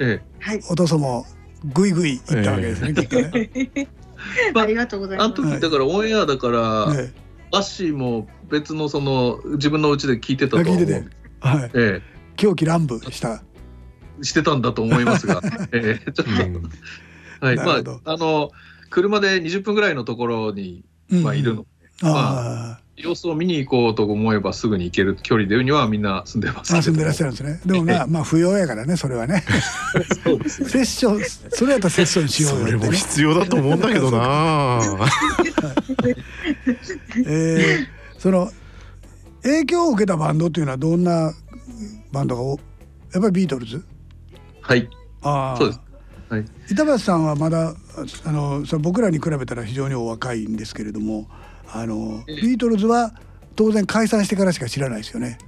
[0.00, 1.26] ええ、お父さんも
[1.64, 3.88] ぐいぐいいったわけですね、きっとね。
[4.54, 5.26] ありがとうございます。
[5.26, 7.20] あの時だからオンエアだから、ええ、
[7.52, 10.76] アッシーも別のその自分の家で聞いてたと思う。
[10.76, 11.06] 聞いてて、
[11.40, 11.70] はい。
[11.74, 12.02] ええ、
[12.36, 13.42] 狂気乱舞した。
[14.22, 15.40] してたんだと思いますが、
[15.72, 18.50] ええ、ちょっと、はい、まああの
[18.90, 21.68] 車で20分ぐらいのところにまあいるので、
[22.02, 27.60] うん、まあ様子を見に行こうと思えばすぐに行ける距離でにはみんな住んでますあ住んでらっしゃるんですね。
[27.64, 29.44] でもまあまあ不要やからねそれはね。
[30.24, 30.68] そうですね。
[30.68, 34.80] セッションそれやったらセッションしようよ、ね、それも必要だと思うんだけどな。
[37.26, 37.86] えー、
[38.18, 38.50] その
[39.42, 41.32] 影響を受けたバンドっていうのはどんな
[42.10, 42.42] バンドが
[43.12, 43.84] やっぱりビートルズ？
[44.60, 44.88] はい。
[45.22, 45.80] ああそうです。
[46.28, 47.74] はい、板橋さんはまだ
[48.24, 51.26] あのそ僕らに比べたら非常にお若いんですけれども
[51.72, 53.12] あのビートルズは
[53.56, 55.38] 当然解散してからしか知らないですよね。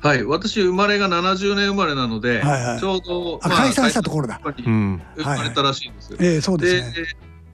[0.00, 6.18] はい、私生まれが70年生まれなので、はいはい、ちょうど、まあ、解散したところで生まれたらしいんですよ。
[6.18, 7.06] はいはい、えー、そうですね。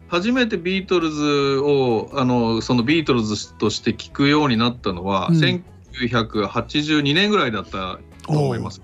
[0.08, 8.82] 初めてビートルズをあのそのビートルズとして聞くようになったのは、うん、1982年ぐらいだったと思います。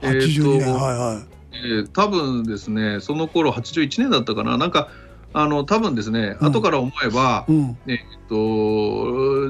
[0.00, 1.34] 82年、はいはい。
[1.52, 4.88] えー、多分ですねその頃81年だったかななんか
[5.36, 8.36] あの多分ですね、うん、後から思えば、うん、えっと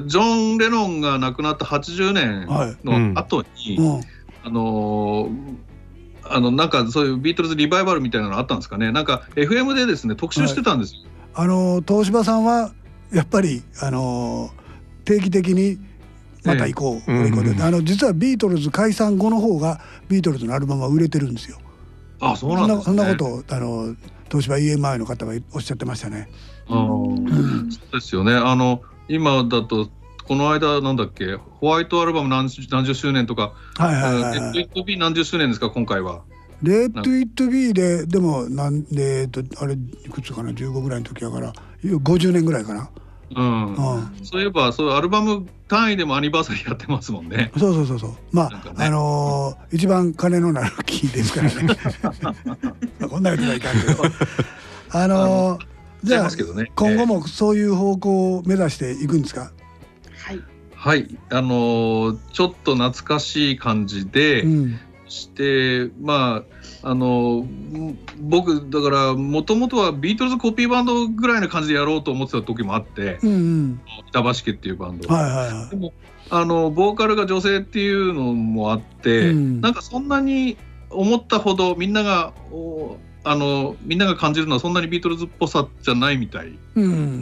[0.07, 2.47] ジョン・レノンが亡くなった80年
[2.83, 4.01] の後に、はいうん、
[4.43, 5.29] あの
[6.23, 8.91] あのなんかそういうビートルズリバイバルみたいなのあったんですかね。
[8.91, 11.01] なんか FM でですね特集してたんですよ。
[11.33, 12.73] はい、あの東芝さんは
[13.13, 14.49] やっぱりあの
[15.05, 15.77] 定期的に
[16.43, 19.79] また行こう、えー、こうあの実はビートルズ解散後の方が
[20.09, 21.59] ビートルズのアルバムは売れてるんですよ。
[22.19, 23.95] あそうなん、ね、そんなことあの
[24.29, 26.29] 東芝 EMI の方がおっしゃってましたね。
[26.67, 28.33] あうん、そうですよね。
[28.33, 29.89] あの今だと
[30.27, 31.35] この間なんだっけ？
[31.35, 35.69] ホワイトアルバム何何十周年とか、はいはいはい、レット・イット・ビー何十周年ですか？
[35.69, 36.23] 今回は。
[36.63, 41.53] レット・イット・ビーででもなんで、えっと、あれいくつかな？15ぐらいの時やから
[41.83, 42.89] 50年ぐらいかな。
[43.35, 47.51] うん、うん、そういえばそうアルバム単位でもアニバーサリーやってますもんね。
[47.57, 48.11] そうそうそうそう。
[48.31, 51.75] まあ、ね、あのー、一番金のなる木ですからね。
[53.09, 54.03] こんなことはいかんけど。
[54.91, 55.61] あのー、
[56.03, 59.51] じゃあ、ね、今後もそういう方向を目指していくんですか？
[60.25, 60.41] はい。
[60.73, 66.43] はい、あのー、ちょっと懐かしい感じで、うん、してま
[66.83, 67.45] ああの
[68.19, 75.93] 僕だからもともとはビートルズコピーバンドぐらいの感じでやろうと思ってた時もあって、うんうん、板橋家っていうバンド、はいはいはい、でも
[76.29, 80.57] あのボーカルが女性っていうのもあって、うん、なんかそんなに
[80.89, 82.33] 思ったほどみんなが
[83.23, 87.21] あのみんなが感じるのはそんなにビートルズっぽさじゃないみたいな、うん、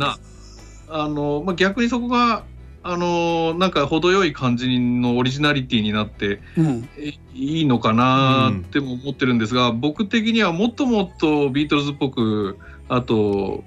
[0.90, 2.44] あのまあ、逆にそこが
[2.84, 6.90] あのなんか程よい感じのオリジナリティになって、うん、
[7.34, 12.60] いいのかなっても思ってるんですが、うん、僕的にはもっともっとビートルズっぽく
[12.90, 13.64] あと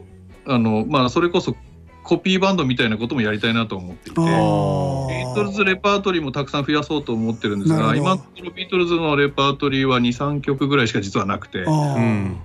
[0.46, 1.56] あのまあそれこそ
[2.06, 12.44] コピーバンドみたいなこともやりたいなと思っていてビートルズレパートリーもたくさん増やそうと思ってるんですが今のところビートルズのレパートリーは23曲ぐらいしか実はなくて、えー、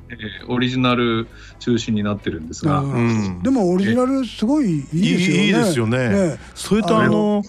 [0.49, 1.27] オリジナル
[1.59, 5.45] 中心になってるんですが、うん、でもオリジナルすごいいいですよね。
[5.45, 6.09] いいですよね。
[6.09, 7.43] ねそれとあの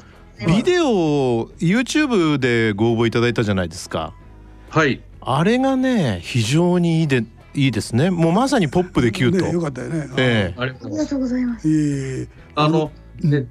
[0.46, 4.12] ビデオ YouTube でご応募いただいたじゃないですか。
[4.68, 5.00] はい。
[5.24, 7.24] あれがね非常にいいで
[7.54, 8.10] いいですね。
[8.10, 9.44] もうまさにポップでキュート。
[9.44, 10.08] ね、よかったよね。
[10.16, 11.68] ええー、ありがとうございます。
[11.68, 12.90] ええあの、
[13.20, 13.46] ね、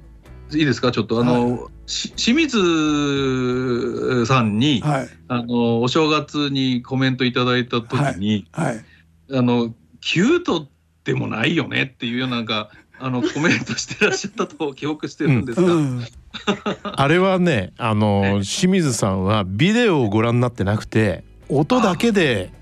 [0.52, 8.46] いいですか、ちょっと、あの、はい、清水さんに、はい、あの、お正月にコメントいただいた時に。
[8.52, 8.84] はい、
[9.32, 10.68] あの、キュート
[11.04, 12.70] でもないよねっていうような、なんか。
[13.04, 16.06] あのコメントしてらっしゃったと記憶してるんですが、うんうん、
[16.84, 22.52] あれはねあの清水さんはビデオをご覧になってなくて音だけで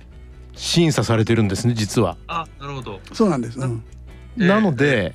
[0.61, 2.19] 審査されてるんですね実は。
[2.27, 3.01] あなるほど。
[3.15, 3.83] そうなんです、うん、
[4.37, 5.15] なので、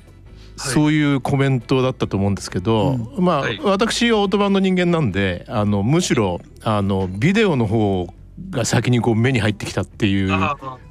[0.56, 8.12] ー、そういうコメントだったと思うんですけど、はい、まあ、はい、私はオートバンの人間なんであのむしろあのビデオの方
[8.50, 10.36] が先にこう目に入ってきたっていう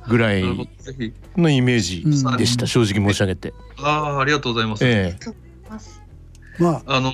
[0.07, 0.43] ぐらい
[1.35, 2.05] のイメージ
[2.37, 3.53] でした、正直申し上げて。
[3.77, 4.85] ああありがとうございます。
[4.85, 6.63] ええ。
[6.63, 6.95] まあ。
[6.95, 7.13] あの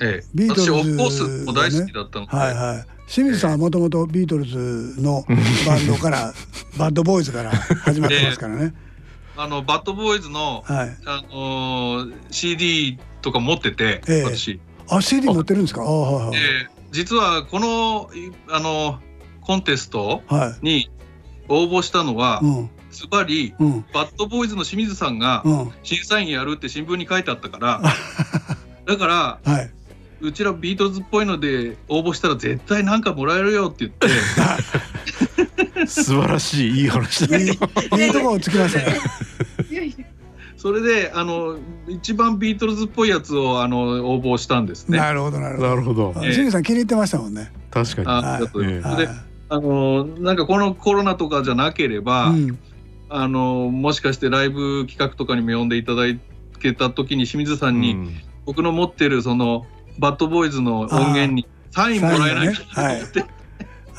[0.00, 5.24] ええ、ビートルズ、ね、私オフコースも大好きだったので、はいはい、清水さんはもともとビートルズの
[5.66, 6.32] バンドから
[6.78, 8.74] バッドボーイズから始まってますからね。
[9.36, 14.60] あのバッドボーイズの、はい、あのー、CD とか持ってて、え私。
[14.90, 15.82] あ CD 持ってるんですか？
[15.82, 16.36] あはいはい。
[16.36, 18.10] え実はこの
[18.50, 19.00] あの
[19.40, 20.22] コンテスト
[20.62, 20.90] に
[21.48, 22.42] 応募したのは、
[22.90, 23.54] ズバリ、
[23.92, 25.44] バッドボーイズの清水さんが
[25.82, 27.82] 審査員やるって新聞に書いてあったから、
[28.86, 29.70] だから、はい、
[30.20, 34.08] うちらビートルズっぽいので応募したら絶対なんかもらえるよって言って
[35.86, 37.56] 素晴らしいいい話だいい
[38.12, 38.98] とこつきましたね
[40.56, 41.56] それであの
[41.86, 43.78] 一番ビートルズっぽいやつをあの
[44.12, 44.98] 応募したんですね。
[44.98, 45.68] なるほどなるほど。
[45.68, 46.12] なるほど。
[46.14, 47.52] 清水さん気に入ってましたもんね。
[47.70, 48.08] 確かに。
[48.08, 49.08] あ、はい、で、
[49.48, 52.58] あのなんかこのコロナとかじゃなければ、うん、
[53.08, 56.02] あのもしかしてライブ企画とかにも呼んでいただ
[56.60, 59.64] けた時に清水さんに、うん、僕の持ってるその
[59.98, 63.24] バッドボーイズの音源にサインもらえないかと思って。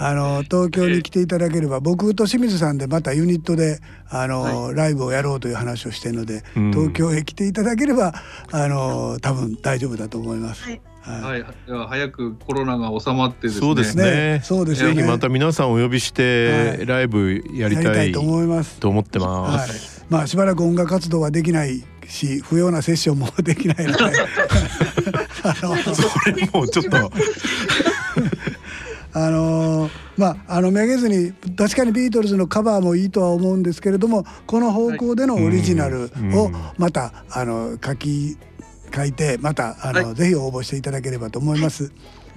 [0.02, 8.14] あの東京に来ていただければ、僕と清水さんでまたユニットであの、はい、ライブをやろうという話をしているので、うん、東京へ来ていただければ
[8.50, 10.64] あの多分大丈夫だと思います。
[10.64, 14.42] はいはい、はい、早くコロナが収まってそうですね。
[14.44, 14.94] そうですね。
[14.94, 18.80] ぜひまた皆さんお呼びして、ライブやりたいと思います。
[18.80, 20.06] と思ってます。
[20.10, 23.98] まあしばらく音楽活動はできないし、不要なセッションもできないので、
[25.44, 26.98] あのそれもうちょっと
[29.12, 38.38] あのー、まああのめげずに確かにビートルズのカバーもいいとは思うんですけれどもこの方向でのオリジナルをまた、あの書き
[38.94, 41.92] 書いてまたあの、はい、ぜひ応募していただければと思います。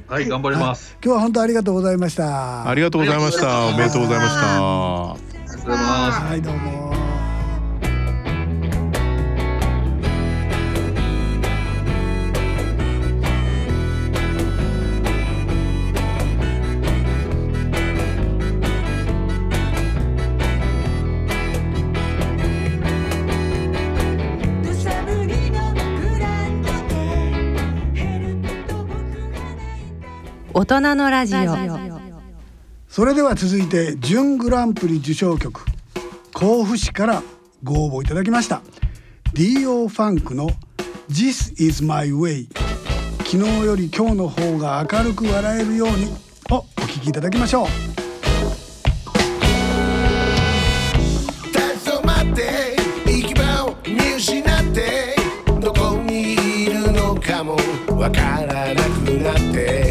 [0.06, 0.96] はい、頑張ります。
[1.02, 2.68] 今日は本当ありがとうございました。
[2.68, 3.66] ありがとうございました。
[3.66, 5.12] おめでとうございました。
[5.12, 6.20] ありがとうございます。
[6.20, 6.81] はいどうも。
[30.54, 31.56] 大人のラジオ。
[32.86, 35.64] それでは続いて準グランプリ受賞曲
[36.34, 37.22] 甲府市から
[37.62, 38.60] ご応募いただきました。
[39.32, 39.88] D.O.
[39.88, 40.50] ファンクの
[41.08, 42.46] This is my way
[43.24, 46.06] 昨日より今日の方が明るく笑えるように
[46.50, 47.66] をお聞きいただきましょう。
[51.46, 52.76] 立ち止まって
[53.06, 54.44] 行き場を見失っ
[54.74, 55.16] て
[55.60, 56.34] どこに
[56.64, 57.56] いるのかも
[57.96, 59.81] わからなくなって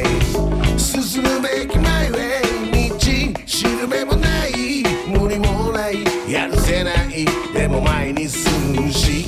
[8.74, 9.20] longe.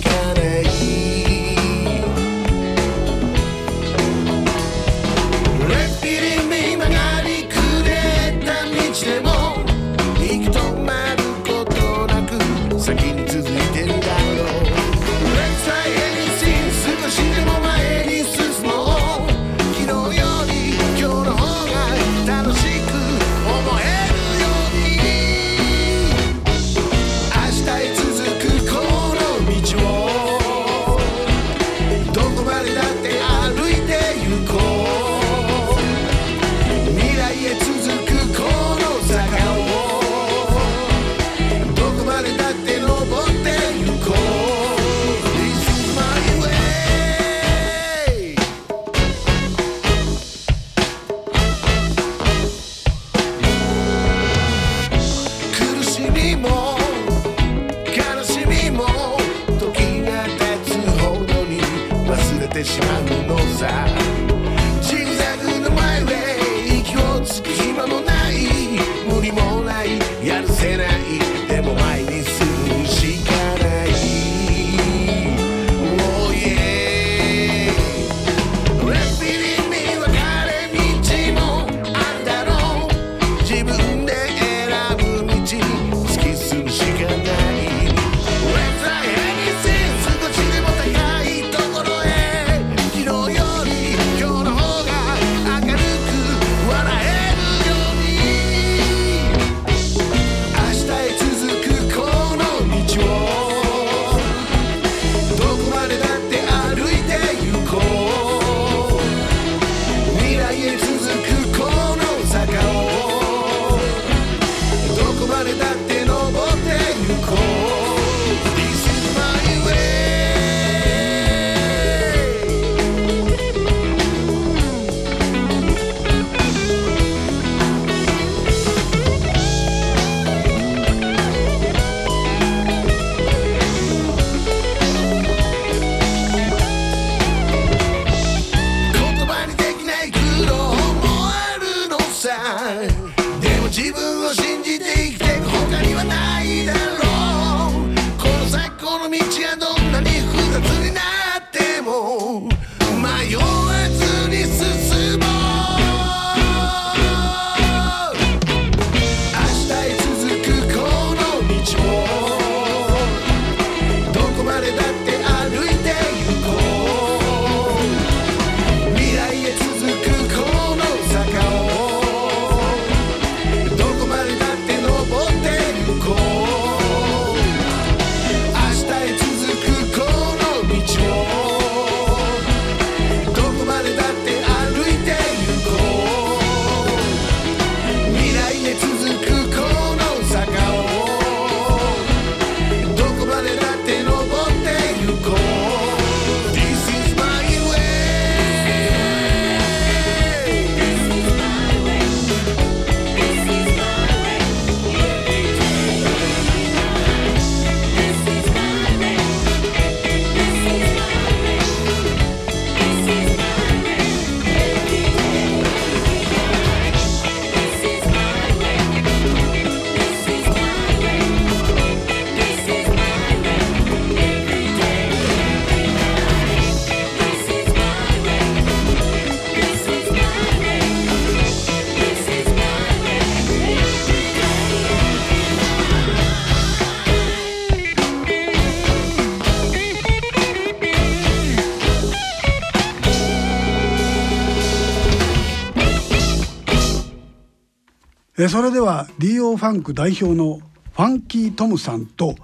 [248.54, 252.36] それでは DO ファンク代表のファンキートムさんと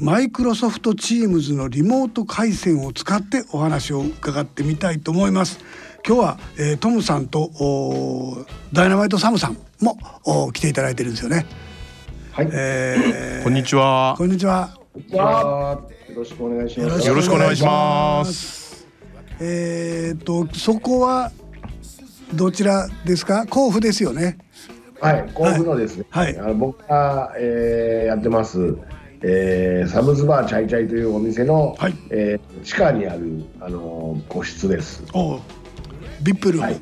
[0.00, 5.60] マイクロソフトチームズのリモート回線を使ってお話を伺ってみたいと思います。
[6.04, 11.46] 今日は、えー、トムさんとダイナマイトサムさんも来ていただいてるんですよね。
[12.32, 12.48] はい。
[12.52, 14.16] えー、 こんにちは。
[14.18, 14.76] こんにちは。
[15.12, 15.14] よ
[16.16, 17.06] ろしくお願いします。
[17.06, 18.84] よろしくお願いします。
[19.38, 21.30] えっ、とそこは
[22.34, 23.46] どちらですか？
[23.46, 24.38] 甲府ですよね。
[25.00, 26.06] はい、甲府のですね。
[26.10, 26.38] はい。
[26.38, 28.76] あの僕が、えー、やってます。
[29.20, 35.02] えー、サムズバーチャイチャイというお店の、はい、えー、地下にあるあのー、個室です。
[35.12, 35.40] お
[36.22, 36.62] VIP ルーム。
[36.62, 36.80] はい、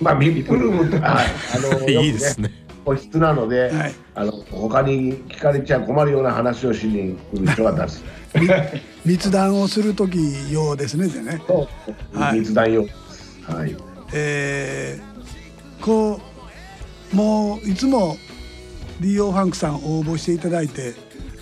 [0.00, 2.50] まあ VIP ルームってはいあの ー、いいですね。
[2.84, 8.04] 個室なので、はい、あの他に聞かれちゃ困るような話をしに来る人が出す。
[9.04, 10.18] 密談をする時
[10.52, 11.40] 用ですね、じゃね。
[11.46, 11.68] そ
[12.14, 12.82] う、はい、密談用
[13.42, 13.76] はい。
[14.12, 16.20] えー、こ
[17.12, 18.16] うもういつも
[19.00, 19.32] D.O.
[19.32, 20.94] ファンクさん応募していただいて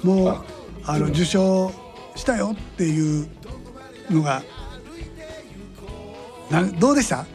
[0.03, 0.45] もう
[0.85, 1.73] あの受賞
[2.17, 3.29] したよっていう
[4.11, 4.43] のが
[6.51, 7.27] などうでした？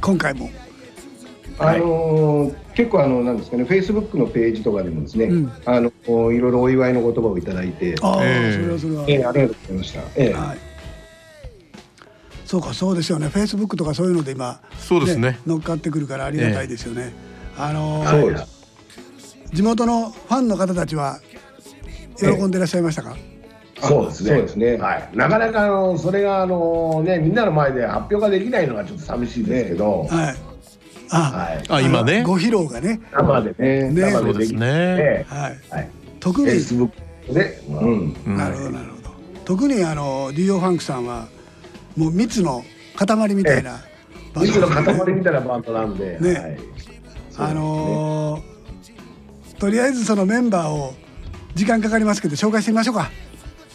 [0.00, 0.50] 今回も。
[1.58, 5.92] あのー、結構あのなんですかね、フェイスブックのページとかでもですね、うん、あの
[6.32, 10.00] いろいろお祝いの言葉をいただいて、あ、えー、それはそれは、えー、ありがとうございました。
[10.16, 10.58] えー、はい。
[12.52, 13.28] そうかそうですよね。
[13.28, 17.14] フェイスブックとかそういうので今そうですね、ね、乗っかってくるからありがたいですよね。
[17.56, 18.46] えー、あのー、
[19.54, 21.18] 地元のファンの方たちは
[22.18, 23.16] 喜んでいらっしゃいましたか？
[23.80, 24.30] そうですね。
[24.32, 24.76] そうですね。
[24.76, 25.08] はい。
[25.14, 30.02] なかなかあのそれがあのねみんなの前で発表ができないのがちょっと寂しいですけど。
[30.10, 30.36] はい。
[31.08, 32.22] あ、はい、あ今ね。
[32.22, 33.00] ご披露がね。
[33.12, 33.90] 生でね。
[33.94, 35.24] ね生でできね。
[35.26, 35.58] はい。
[35.70, 35.88] はい。
[36.20, 36.48] 特に。
[36.48, 36.90] フェイスブッ
[37.28, 37.62] クで。
[37.70, 38.36] うん。
[38.36, 39.10] なるほどなるほど。
[39.46, 41.28] 特にあのディオファンクさんは
[41.96, 42.64] もう蜜の
[42.96, 43.80] 塊みたいな。
[44.36, 44.82] 蜜の塊
[45.12, 46.18] みたいなバンドなんで。
[46.20, 46.58] ね。
[47.38, 48.42] あの
[49.58, 50.94] とりあえずそのメンバーを
[51.54, 53.10] 時間かかりますけど紹介してみましょうか。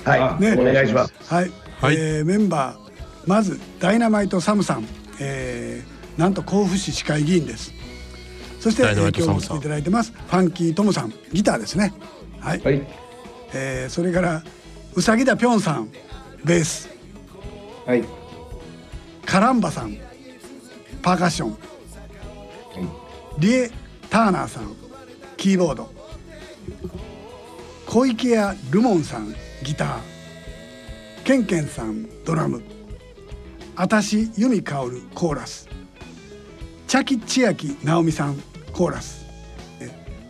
[0.04, 0.42] はい。
[0.42, 1.14] ね、お願いします。
[1.26, 1.52] はい。
[1.82, 2.88] はい、えー、メンバー
[3.28, 4.88] まずダイナマイトサムさん、
[5.20, 7.74] えー、なんと甲府市市会議員です。
[8.60, 11.94] そして、えー、今日も来ていただいてますファンキートムさんギターですね。
[12.40, 12.62] はい。
[12.62, 12.88] はい、
[13.54, 14.44] えー、それから
[14.96, 15.90] うさぎだぴょんさん
[16.44, 16.97] ベース。
[17.88, 18.04] はい。
[19.26, 19.98] カランバさん。
[21.02, 21.52] パーカッション。
[21.52, 21.60] はい、
[23.40, 23.72] リエ・
[24.10, 24.76] ターナーさん。
[25.38, 25.90] キーボード。
[27.86, 29.34] 小池屋ルモンさん。
[29.64, 30.00] ギター。
[31.24, 32.10] ケンケンさん。
[32.26, 32.62] ドラム。
[33.78, 35.70] あたし由美香るコーラス。
[36.88, 38.38] チャキ千秋直美さん。
[38.74, 39.26] コーラス。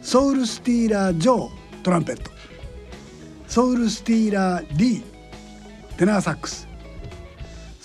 [0.04, 2.30] ソウルスティーラー・ジョートランペット。
[3.48, 5.04] ソウルスティーラー・リー。
[5.98, 6.67] テナーサックス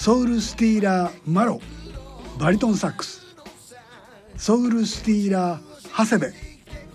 [0.02, 1.60] ソウルスティーラー・マロ
[2.36, 3.24] バリトンサックス
[4.36, 5.60] ソウルスティーラー・
[5.96, 6.34] 長谷部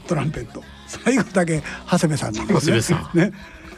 [0.09, 2.81] トランペット最後だけ長谷部さんなんですね。
[2.81, 3.31] さんね。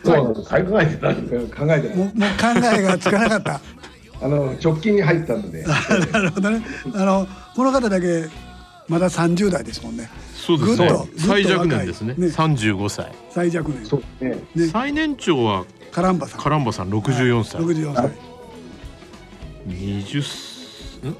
[0.03, 3.61] そう考えてない考えてもうもう考えがつかなかった。
[4.19, 5.61] あの直近に入ったので。
[6.11, 6.63] なるほどね。
[6.95, 8.25] あのこの方だけ
[8.88, 10.09] まだ三十代ですもんね。
[10.34, 10.89] そうですね。
[11.17, 12.32] 最若年ですね。
[12.32, 13.11] 三十五歳。
[13.30, 13.86] 最若年。
[13.86, 14.39] そうね。
[14.55, 16.41] ね最年長はカランバさん。
[16.41, 17.61] カランバさん六十四歳。
[17.61, 18.28] 六十四歳。
[19.66, 20.22] 二十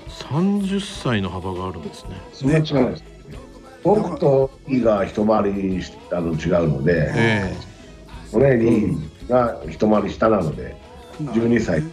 [0.08, 2.22] 三十歳の幅があるんですね。
[2.34, 3.04] そんな違うんです。
[3.84, 5.82] 僕とリーが一回り
[6.12, 10.76] あの違うので、えー、ねリーが一回り下なので
[11.20, 11.84] 12歳。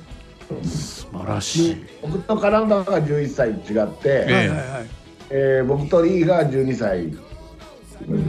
[0.64, 1.76] 素晴らしい。
[2.02, 4.86] 僕とカランダが11歳違って、えー
[5.30, 7.10] えー、僕とリーが12歳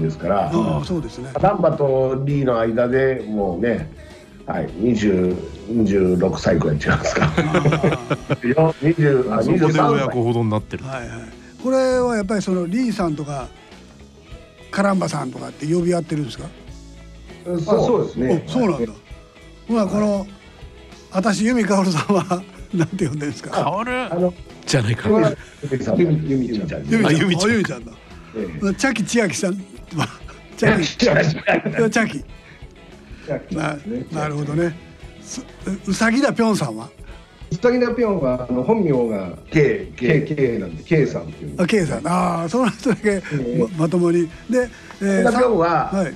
[0.02, 1.30] ですから、あそうですね。
[1.34, 3.92] カランバとリーの間でもうね、
[4.48, 5.36] はい、20
[5.86, 7.26] 26歳くらい違うんですか。
[8.82, 10.86] 20あそこで親子ほどになってる。
[10.86, 11.20] はいはい。
[11.62, 13.50] これはやっぱりそのリーさんとか
[14.72, 16.46] カランバさんとかって呼び合ってるんですか？
[17.66, 18.06] そう。
[18.06, 18.44] ですね。
[18.48, 18.94] そうなんだ、
[19.68, 20.26] まあこの
[21.12, 22.42] 私由美かおるさんは
[22.74, 23.50] なんて呼んでるんですか？
[23.52, 23.92] かおる
[24.66, 25.10] じゃないか。
[25.10, 25.20] 由
[25.70, 26.00] 美ちゃん。
[26.08, 26.56] 由美
[27.66, 27.84] ちゃん。
[27.86, 27.92] だ。
[28.78, 29.56] チャキ千秋さん。
[29.98, 30.08] は
[30.56, 32.24] チャキチャキ
[33.52, 33.78] な
[34.12, 34.76] なるほどね。
[35.86, 36.90] うさぎだぴょんさんは？
[37.52, 41.62] うさぎなぴょんはあの本名が K, K, K なんで K さんっていう。
[41.62, 42.08] あ K さん。
[42.08, 43.22] ああその人だけ
[43.58, 44.30] ままともに。
[44.50, 44.70] で、
[45.02, 46.14] えー、ぴょんは、はい、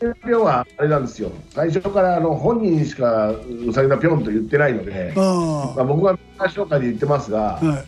[0.00, 1.30] ぴょんはあれなんですよ。
[1.50, 7.84] 最初からあの本人しかうさぎなぴょんと言ってないのであ、まあ、僕は紹介で言ってますが、は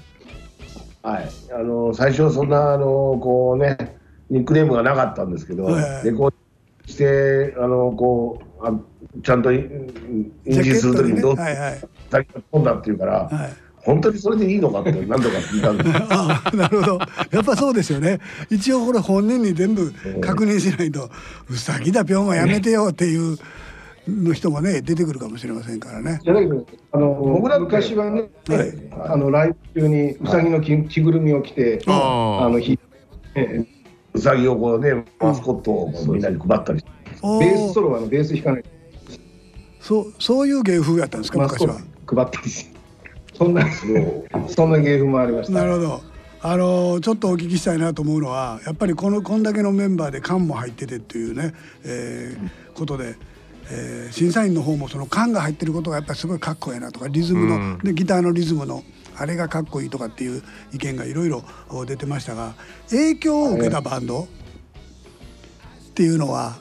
[1.03, 1.07] い。
[1.07, 3.99] はい、あの最初そんなあのこうね
[4.31, 6.37] ニックネームがなかったんですけど、はい、レコード
[6.87, 8.73] してあのこうあ
[9.23, 11.81] ちゃんと印字するときにどう、はいはい、
[12.11, 13.53] 先が飛んだっていうから、はい、
[13.85, 16.99] 本当にそれでいいのかって何度か聞いたんです あなるほど。
[17.31, 18.19] やっぱそうですよね。
[18.51, 21.11] 一応これ本人に全部確認しないと
[21.49, 23.37] 「うさぎだぴょんはやめてよ」っていう
[24.09, 26.21] の人もね出てくるかもしれませんからね。
[26.93, 28.73] あの僕ら昔はね、はい、
[29.09, 32.79] あのライブ中にうさぎの着着ぐるみを着て、あのひ、
[33.35, 33.65] え
[34.15, 36.91] うさぎをこうねマスコットをみんなに配ったりして、
[37.23, 38.65] ベースソロはあのベース弾かない。
[39.81, 41.75] そうそういう芸風やったんですか昔は。
[42.07, 42.75] 配ったりして。
[43.35, 43.67] そんな
[44.49, 45.53] そんな芸風もありました。
[45.53, 46.03] なるほど。
[46.41, 51.55] あのちょっとお聞きしたいなと思うのはやっぱりこのこんだけのメンバーで缶も入っててっていうね、
[51.85, 53.17] えー、ことで。
[53.71, 58.83] えー、審査員の方もその缶が入ってることがやっぱりすごいかっこいいなとかリズムの、うん、でギターのリズムの
[59.17, 60.43] あれがかっこいいとかっていう
[60.73, 61.43] 意見がいろいろ
[61.87, 62.55] 出てましたが
[62.91, 64.27] 影響を受けたバンドっ
[65.95, 66.57] ていうのは？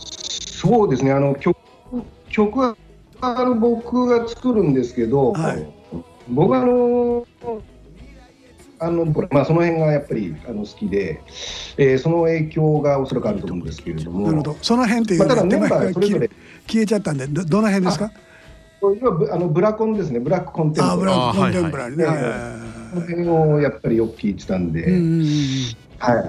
[0.00, 1.56] そうですねあの曲
[2.28, 2.76] 曲は
[3.60, 5.66] 僕が作るんですけど、はい、
[6.28, 7.26] 僕はあの
[8.80, 11.22] あのまあ、その辺がやっぱりあの好きで、
[11.78, 14.26] えー、その影響がおそらくあると思うんですけれども。
[14.26, 14.56] なるほど。
[14.60, 16.30] その辺っていうのは、まあ、ただメンバーそれぞれ
[16.66, 18.10] 消えちゃったんで、どどの辺ですか？
[18.92, 22.04] 今あのブラコンですね、ブラックコンテンポラブラックコンテンポラリーね。
[22.90, 24.82] その辺をやっぱりよく聞いてたんで、
[25.98, 26.20] は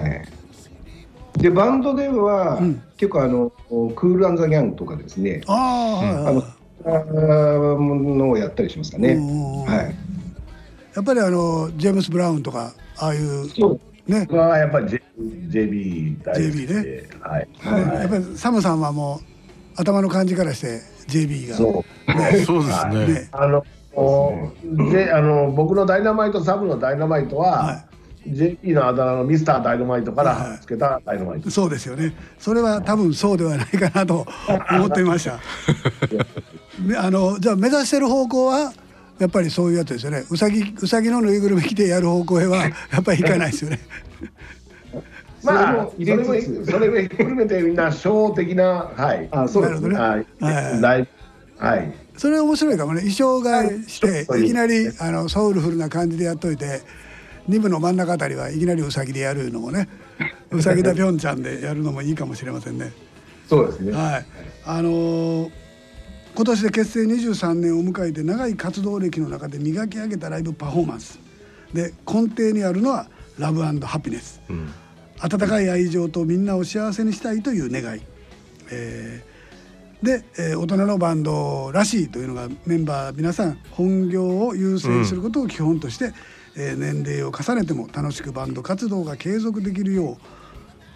[1.36, 1.40] い。
[1.40, 3.50] でバンドでは、うん、結構あの
[3.94, 5.42] クールアンザギャングとかですね。
[5.46, 6.32] あ
[6.84, 9.16] あ、あのものをやったりしますかね。
[9.16, 9.94] はい。
[10.94, 13.46] やっぱりあのジェームス・ブラウンとかああいう
[14.06, 14.26] ね。
[14.30, 14.86] はやっぱり
[15.48, 17.08] JB 大好き JB ね。
[17.20, 17.48] はい。
[17.58, 19.35] はい、やっぱりサムさんはもう
[19.76, 21.56] 頭の感じからして JB が。
[21.56, 22.14] そう。
[22.14, 23.06] ね、そうですね。
[23.06, 23.28] ね。
[23.32, 23.64] あの
[24.92, 27.64] であの僕のダイナマイトサムのダイナマイトは。
[27.64, 27.96] はい。
[28.28, 32.12] JP のあだ名のミスターダイナマイトからつけたダイナマイト、そうですよね。
[32.38, 34.26] それは多分そうではないかなと
[34.70, 35.38] 思っていました。
[36.98, 38.72] あのじゃあ目指してる方向は
[39.18, 40.24] やっぱりそういうやつですよね。
[40.28, 42.70] うさぎうさぎのぬいぐるみ着てやる方向へはや
[43.00, 43.78] っぱりいかないですよね
[45.46, 46.24] まあそれも
[46.64, 49.28] それも含めてみんな小的なはい。
[49.30, 49.96] あそうですね。
[49.96, 50.26] はい。
[50.40, 51.08] はい。
[51.58, 51.94] はい。
[52.16, 53.00] それ面白いかもね。
[53.00, 54.46] 衣装替えしてい。
[54.48, 56.82] きなりあのソウルフルな感じでやっといて
[57.48, 59.88] 2部の真ん中あたりはいきなりうさぎでやるのもね
[60.50, 62.92] うさぎだぴょんちゃんでやるのもいいかもしれませんね。
[63.48, 63.92] そうですね。
[63.92, 64.26] はい。
[64.64, 65.50] あのー
[66.36, 71.18] 今年で結成23年を迎えて長い活動歴の中で磨き上げたライブパフォーマンス。
[71.72, 74.72] で根底にあるのはラブハピネス、うん、
[75.20, 78.00] 温かい愛情とみんなを幸せにしたいという願い、
[78.70, 86.12] えー、で、えー、大人のバンドらしいというのがメンバー皆さん本業を優先することを基本として、うん、
[86.56, 90.16] えー、年齢を重ねても楽しくバンド活動が継続できるよう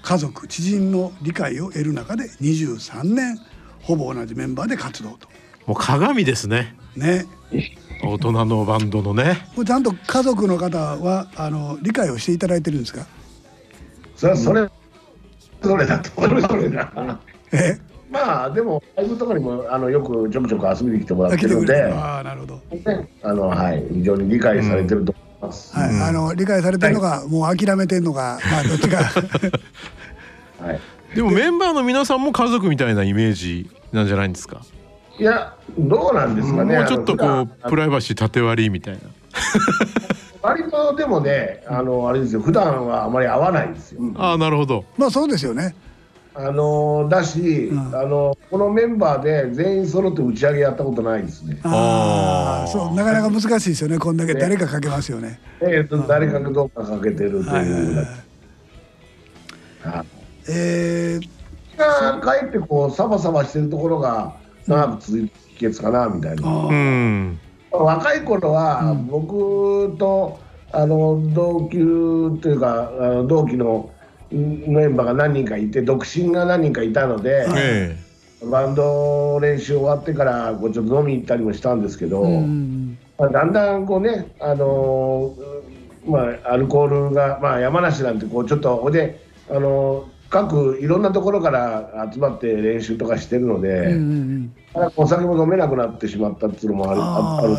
[0.02, 3.38] 家族知人の理解を得る中で23年
[3.82, 5.28] ほぼ同じメンバーで活動と。
[5.66, 6.74] もう鏡ですね。
[6.96, 7.26] ね。
[8.02, 9.46] 大人のバンドのね。
[9.54, 13.06] これちゃんと家族の方はあの理解をしていただいてるんですか？
[14.20, 14.68] それそれ、
[15.62, 17.18] それだとそれそれだ。
[17.52, 17.78] え？
[18.10, 22.60] まあでもライブとかにもあのよくちょくちょく遊びに来てもらってるので、ああなるほど。
[23.22, 23.82] あのはい。
[23.94, 25.74] 非常に理解されてると思います。
[25.74, 28.98] はい、あの理解されてるのか、もう諦めてるのか、まあどっちか。
[30.60, 30.80] はい。
[31.16, 34.60] でもメンバーの皆さんも家族みたいなイメージなんじゃないんですか？
[35.18, 36.76] いやどうなんですかね。
[36.76, 39.00] もうちょっとこうプライバシー縦割りみたいな
[40.42, 42.40] 割とでもねあのあれですよ。
[42.40, 44.84] 普段はあまり会わないですよ、ああなるほど。
[44.96, 45.74] まあそうですよね。
[46.32, 51.60] あのだし、うん、あのこのメンバーで全員揃って打ち上げやったことないですね。
[51.64, 52.94] ああ、そう。
[52.94, 53.98] なかなか難しいですよね。
[53.98, 55.40] こんだけ誰かかけますよね。
[55.60, 58.06] えっ、と誰かどうかかけてるという。
[60.48, 61.28] えー、
[61.76, 64.36] がかえってこうサバサバしてるところが
[64.66, 66.48] 長く続いて秘訣かなみたいな。
[66.48, 67.40] うん、
[67.72, 70.38] 若い頃は僕と
[70.72, 73.90] あの同級というかあの同期の
[74.30, 77.96] メンバーが何人かいて独身が何人かいたので、
[78.48, 82.22] バンド練習終わってからこうちょっと飲み行ったりもしたんですけど、
[83.18, 85.34] まあ、だんだんこうねあの
[86.06, 97.54] まあアルコールがまあ山梨なんてこうちょっとほであの各いろんなところから集まって練習とかしてるので、うんうんうん、お酒も飲めなくなってしまったっていうのもあるある、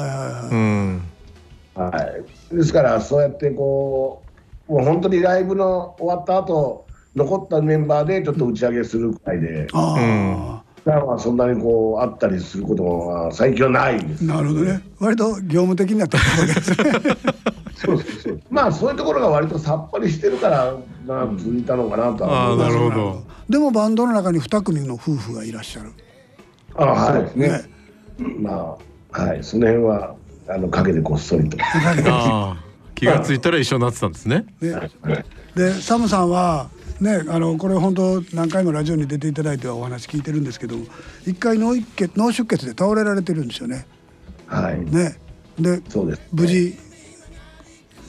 [1.76, 4.24] はい、ですからそうやってこ
[4.70, 9.68] うもう本当にライブの終わった後残ったメンバーでちょっと打ち上げするくらいで。
[9.74, 14.26] うんはそんなにこうあったりすることは最近はないです。
[14.26, 14.82] なるほどね。
[15.00, 17.31] 割と業務的になったわけですね。
[17.82, 18.42] そうそうそう。
[18.50, 20.76] まあそういうところが割とさっぱりしてるから
[21.08, 22.74] な続いたのかなとは思います。
[22.74, 23.24] なるほど。
[23.50, 25.92] でもバンドの中に二組の夫婦がいらっしゃる。
[26.76, 27.40] あはい。
[27.40, 27.64] ね。
[28.40, 28.78] ま
[29.14, 30.16] あはいその辺は
[30.48, 31.58] あのかけてこっそりと。
[32.96, 34.46] 気がついたら一緒になってたんですね。
[35.56, 36.70] でサムさんは
[37.00, 40.76] ねあのこれ本当何回もラジオに出ていただいてはお話聞いてるんですけど
[41.26, 43.88] 一回脳一血脳出血で倒れられてるんですよね。
[44.46, 44.80] はい。
[44.86, 45.18] ね
[45.60, 46.78] でそうです、ね、無事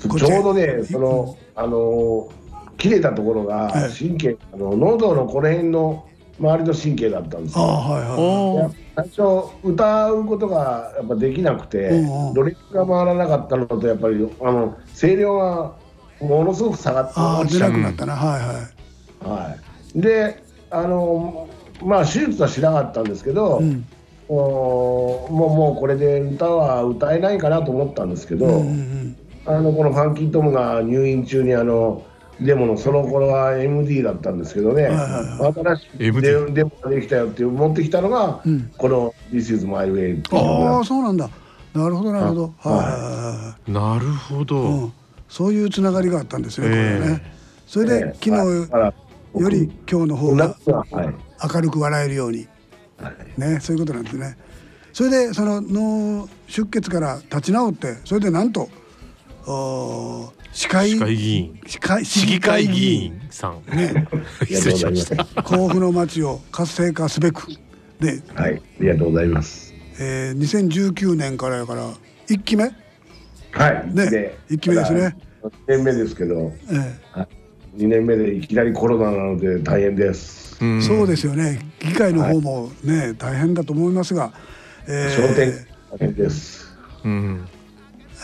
[0.09, 0.25] ち。
[0.25, 2.29] ょうどねその、あの
[2.79, 6.07] 切れたところが神経、あの喉のこの辺の
[6.41, 7.65] 周りの神経だったんですよ。
[7.65, 7.99] は
[8.59, 11.91] いはい、最初歌うことがやっぱできなくて、
[12.35, 15.75] ドリップが回らなかったのとやっぱりあの声量が
[16.21, 18.39] ものすごく下がってあ出なくなったな、は
[19.25, 19.41] いはい。
[19.51, 19.57] は
[19.95, 21.49] い、であの
[21.83, 23.85] まあ手術はしなかったんですけど、うん、
[24.29, 32.05] もうもうこれで歌は歌えないかなと思ったんですけど、うんうんうん、あのこのファンキートムが入院中にあの
[32.41, 35.01] デモのその頃は MD だったんですけどね、はいはい
[35.39, 41.29] はい、新しいデデモができたよって持ってきたのが、うん、この「This is my way」っていうああそうなんだ。
[41.75, 42.55] なるほどなるほど。
[42.59, 44.93] はい、なるほど、うん、
[45.29, 47.23] そういうつながりがあったんですね、えー、これね。
[47.67, 50.57] それで、えー、昨日より今日の方が
[51.55, 52.47] 明るく笑えるように、
[52.99, 54.37] はい、ねそういうことなんですね。
[54.93, 58.69] それでその脳出血から立ち直ってそれでなんとお
[60.53, 60.91] 市会？
[60.91, 61.61] 市会議員。
[61.67, 62.05] 市会？
[62.05, 63.63] 市議会議員さん。
[63.77, 64.07] ね。
[64.47, 65.43] 失礼しました。
[65.43, 67.47] 甲府の町を活性化すべく。
[68.01, 68.57] ではい。
[68.57, 69.75] ありがとうございます。
[69.99, 71.93] えー、2019年からやから
[72.29, 72.65] 一期目？
[73.51, 73.95] はい。
[73.95, 74.39] ね。
[74.49, 75.17] 一期目ですね。
[75.43, 77.27] 2年目ですけど、ええ、
[77.77, 80.57] 2年目でいきなりコロナなので大変です。
[80.81, 81.59] そうですよね。
[81.81, 84.33] 議会の方もね、はい、大変だと思いますが、
[84.87, 86.77] えー、商店大変です。
[87.05, 87.49] うん。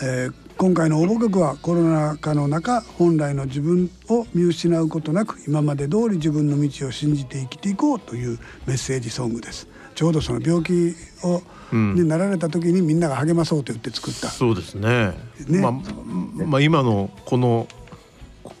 [0.01, 9.69] えー、今回の応募曲はコロナ禍の中本来の自分を見失うことなく今まで通り自分の道を信じて生きていこうというメッセージソングです。
[9.95, 10.93] ちょうどその病気
[11.23, 11.41] を、
[11.71, 14.27] うん、になられた時にみんなが励まそうと言って作った。
[14.27, 15.13] そうですね。
[15.47, 15.71] ね、まあ、
[16.45, 17.65] まあ今のこの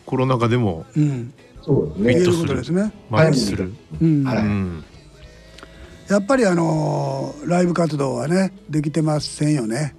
[0.05, 2.93] コロナ禍でも、うん、そうね、いうことですね。
[3.09, 3.73] マッチする。
[4.01, 4.35] うん、は
[6.07, 9.98] い、やっぱりあのライブ活動はねできてませんよね。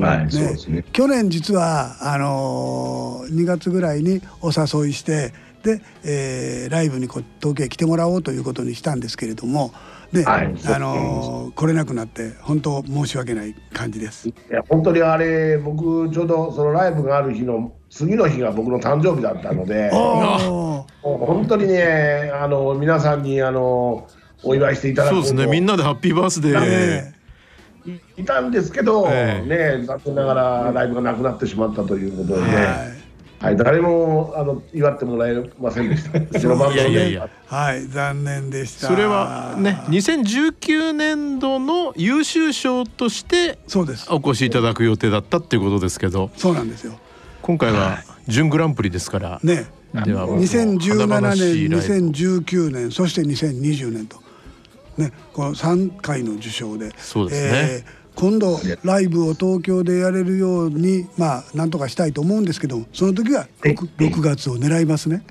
[0.00, 0.84] はい、そうですね。
[0.92, 9.72] 去年実はあのー、2月ぐらいにお誘いしてで、えー、ライブにこ東京へ来てもらおうということにしたんですけれども。
[10.12, 14.28] で、はい、あのー、来れなくなって本当申し訳ない感じです。
[14.28, 24.08] いや本当にあれ僕ちょうどそのライブがある日の次の日が僕の誕生日だったので、本当にねあの皆さんにあの
[24.42, 27.17] お祝いしていただくそうですねみんなでハッピーバースデー。
[28.16, 32.98] いたんですけど、えー、ね残念ながらライブがなくなってしまってということで、ね、
[33.40, 36.18] はい、誰もあの祝ってもらえませんでした。
[36.72, 38.88] いやいやいや、はい、残念でした。
[38.88, 44.08] それはね、2019年度の優秀賞としてそうです。
[44.10, 46.98] お越しいただく予定だったっていうことですけど、そうなんですよ。
[47.42, 49.66] 今回は準グランプリですから、ね、
[50.04, 54.27] では2017年、2019年、そして2020年と。
[54.98, 65.22] ね、この3回の受賞でそうですね、えー今度ライブを東京でやれるようにまあなんとかしたいと思うんですけどその時は 6, 6月を狙いますね。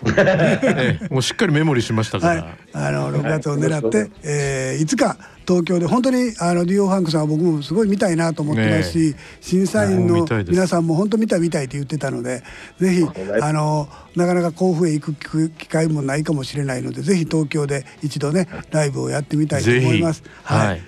[1.10, 5.16] もうしっかりメモリーしましたから、はい、あの6月を狙って、はい、えー、いつか
[5.50, 12.44] 東京で本当にあのディオファンクさんは僕もすごい見たいなと思ってますし、ね、審査員の皆さんも本当見たい見たいって言ってたので
[12.78, 13.04] ぜひ
[13.42, 20.22] あのなかなか甲府へ行く機会もないかもしれないのでぜひ東京で一度ねライブをやってみたいと思います。
[20.44, 20.78] はい、はい、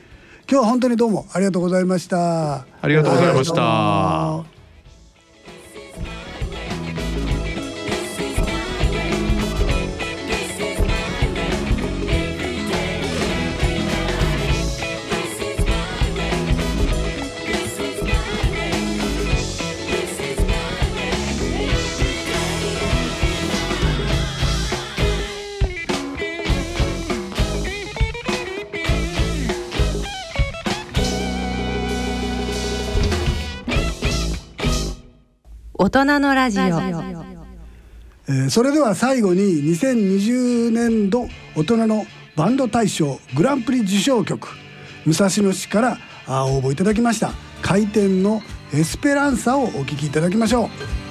[0.49, 2.55] 今日は本当にどうもありがとうございました。
[2.55, 4.52] ありがとうございました。
[35.83, 36.63] 大人のラジオ、
[38.29, 39.43] え、それでは最後に
[39.75, 41.27] 2020年度
[41.57, 42.07] 大人の
[42.37, 44.47] バンド大賞グランプリ受賞曲
[45.05, 47.33] 武蔵野市から応募いただきました。
[47.63, 51.02] 回転のエスペランサをお聴きいただきましょう。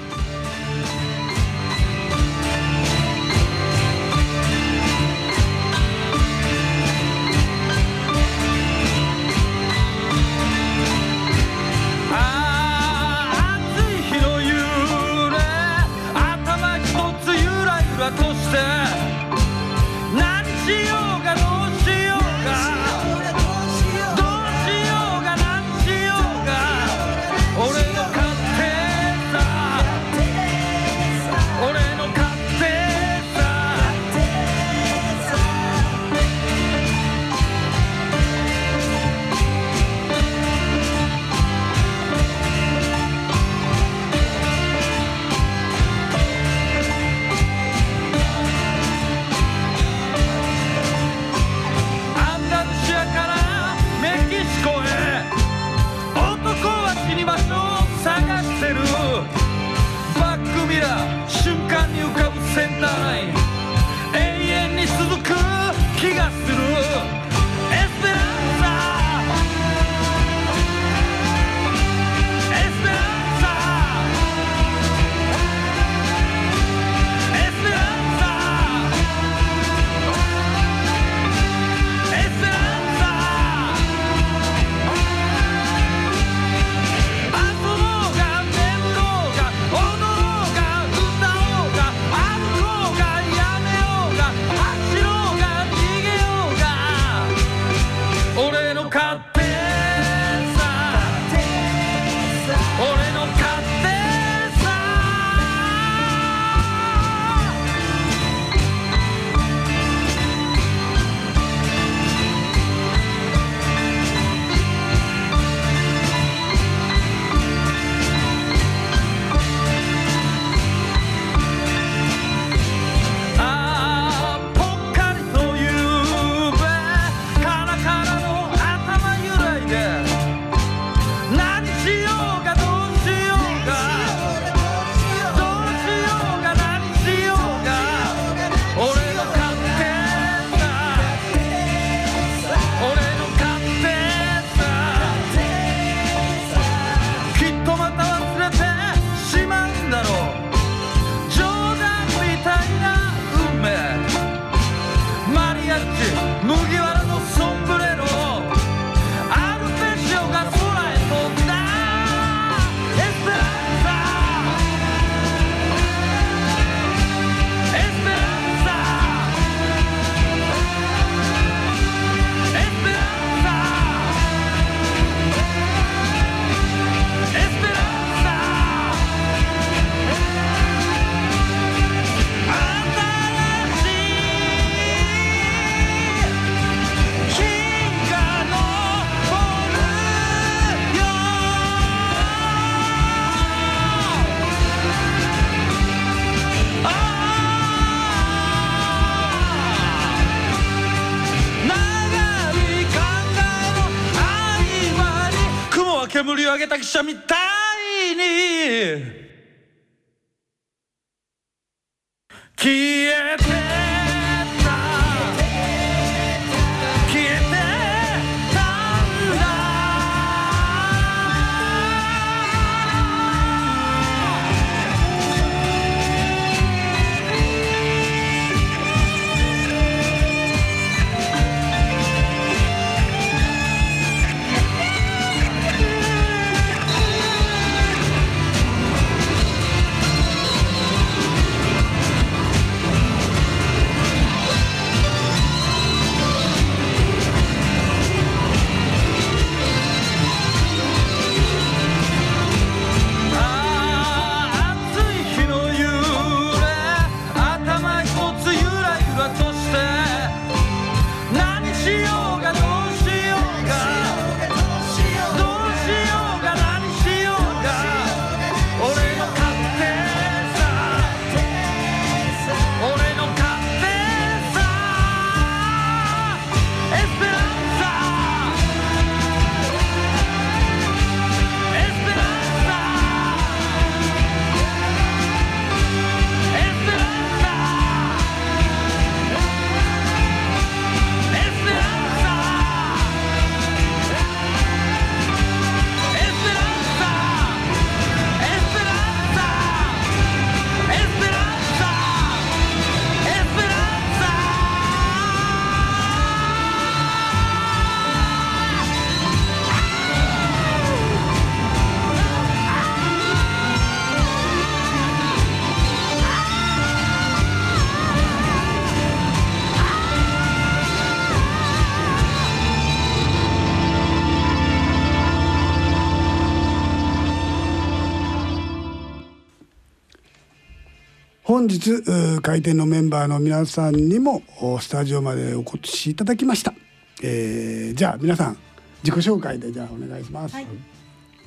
[331.62, 334.42] 本日開店のメンバーの皆さんにも
[334.80, 336.74] スタジオまでお越しいただきました、
[337.22, 338.58] えー、じゃあ皆さん
[339.04, 340.68] 自己紹介でじゃあお願いします、はい、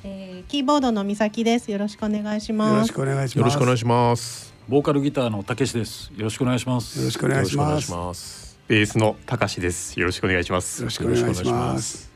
[0.05, 1.69] えー、キーボードの美咲です。
[1.69, 2.71] よろしくお願いします。
[2.71, 3.37] よろしくお願いします。
[3.39, 4.53] よろしくお願いします。
[4.69, 6.13] ボーカルギターのたけしです。
[6.15, 6.97] よろしくお願いします。
[6.97, 8.57] よろしくお願いします。
[8.69, 9.99] ベースのたかしです。
[9.99, 10.79] よろしくお願いします。
[10.79, 12.09] よろしくお願いします。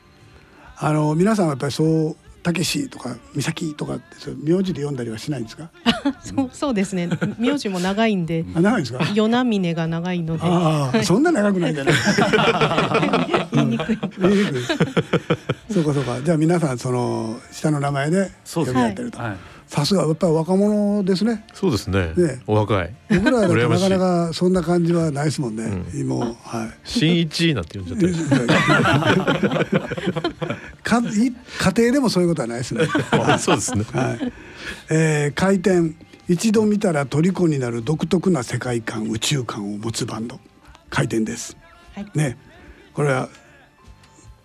[0.77, 4.03] あの皆さんはやっぱりそうたけしとか美咲とかって
[4.43, 5.69] 名字で読んだりはしないんですか？
[6.23, 7.09] そうそうですね。
[7.37, 8.99] 名字も長いんで あ長いですか？
[9.13, 10.43] 与那峰が長いので。
[10.43, 11.93] ああそんな長くないんじゃない？
[13.53, 13.99] 言いにくい。
[14.19, 14.61] 言いにくい。
[15.73, 16.21] そうかそうか。
[16.23, 19.37] じゃあ皆さんその下の名前で呼び合ってると、はい
[19.69, 21.45] さすがやっぱり若者ですね。
[21.53, 22.11] そうですね。
[22.17, 22.95] ねお若い。
[23.07, 25.63] 僕らはなかなかそんな感じはないですもんね。
[25.93, 26.69] うん、もうはい。
[26.83, 28.15] 新一なんて呼んじゃってる。
[30.81, 31.31] か家
[31.77, 32.87] 庭でもそういうことはないですね。
[33.37, 33.85] そうですね。
[33.93, 34.33] はい。
[34.89, 35.93] えー、回転
[36.27, 40.39] 一度見たら虜になる独特な世界観宇宙観を持つバンド
[40.89, 41.55] 回転です。
[41.93, 42.39] はい、ね。
[42.95, 43.29] これは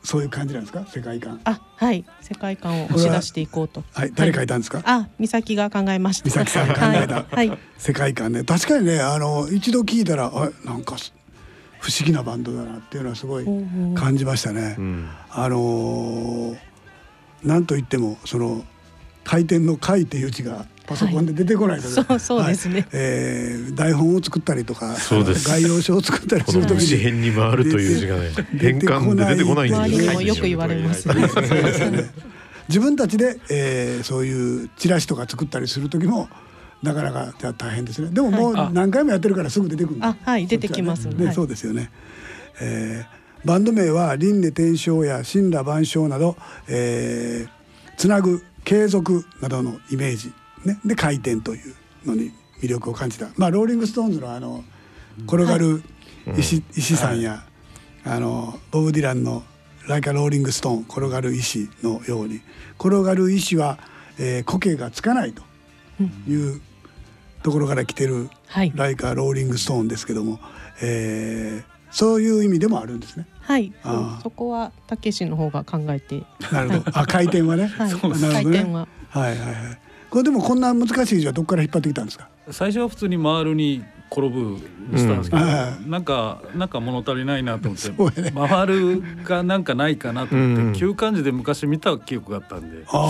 [0.04, 0.86] そういう感じなんですか？
[0.86, 1.40] 世界観。
[1.44, 2.04] あはい。
[2.20, 3.82] 世界観を押し出していこうと。
[3.92, 4.12] はい。
[4.14, 6.24] 誰書いたんですか、あ美咲が考えました。
[6.26, 8.44] 美咲さんが考えた、はい、世界観ね。
[8.44, 10.96] 確かにねあの一度聞いたらあなんか
[11.80, 13.46] 不思議なバンドだなっていうのはすごい
[13.94, 16.56] 感じましたね、うん、あの
[17.42, 18.64] なんといってもその
[19.24, 24.94] 回転の回っていう字がパソコンで出てこないので、はい、そうそうですね、はい、えー、台本を作ったりとか
[25.46, 27.04] 概要書を作ったりするときに。
[27.04, 30.20] 紙に回るという字がね変換で出てこないんですよ。
[30.20, 31.08] よく言われます。
[31.08, 31.14] ね。
[32.68, 36.28] 自分たちで、えー、そういうチラシとか作ったりする時も
[36.82, 38.10] なかなかじゃ大変ですね。
[38.10, 41.08] でももう何回もやってるからすぐ出てくるあはい出てきます。
[41.08, 41.90] ね、そうですよね、
[42.60, 46.36] えー、バンド名は輪廻転生や森羅万象など、
[46.68, 50.32] えー、つなぐ継続などのイメージ
[50.64, 51.74] ね、で回転という
[52.06, 54.64] のに魅力を感じた、まあ、ローリング・ストーンズのあの
[55.26, 55.82] 転がる
[56.38, 57.44] 石,、石さんや、
[58.04, 59.42] あのボブ・ディランの
[59.86, 62.40] 「ライク・ア・ローリング・ストーン転がる石」のように
[62.78, 63.78] 転がる石は、
[64.18, 65.42] えー、苔がつかないと
[66.28, 66.60] いう
[67.42, 68.30] ところから来てる
[68.74, 70.40] 「ライカ・ローリング・ストーン」ですけども、
[70.80, 73.26] えー、そういう意味でもあるんですね。
[73.40, 73.72] はい、
[74.22, 76.22] そこはたけしの方が考えて。
[76.50, 76.98] なるほど。
[76.98, 77.66] あ、回転はね。
[77.66, 78.88] はい、回転は。
[79.10, 79.83] はいはいはい。
[80.14, 82.28] これでもこんな難しい字はどこから引っ張ってきたんですか？
[82.52, 83.82] 最初は普通に回るに
[84.12, 84.58] 転ぶ
[84.92, 85.46] にしたんですけど、う
[85.88, 93.02] ん、なんかなんか物足りないなと思って、 ね、回るがなんかないかなと思って、うん、旧漢字で昔見た記憶があったんでその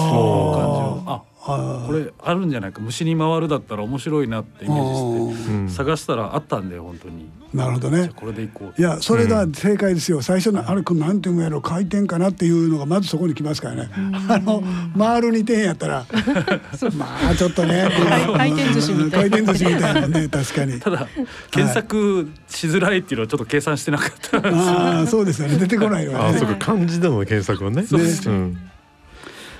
[0.54, 1.02] 漢字を。
[1.06, 7.28] あこれあるんじゃないか虫に回るだったら面白いなってイメージして探したらあったんで本当に。
[7.52, 8.10] なるほどね。
[8.16, 13.90] これでいこういやそれが正解ですよ、最初のあれこれなんていうのやろ回転かなっていうのがまずそこに来ますからね。
[14.28, 14.62] あの
[14.96, 16.06] 回る2点やったら
[16.96, 17.88] まあちょっとね。
[18.36, 19.30] 回転寿司みたいな。
[19.30, 20.80] 回転寿司みたいなね 確かに。
[20.80, 21.06] ただ
[21.50, 25.58] 検索しづらいっていうのはちょっと計算してなかったああそうですよね。
[25.58, 26.36] 出てこないわね。
[26.36, 27.82] あそうか漢字での検索はね。
[27.82, 28.56] そうです、うん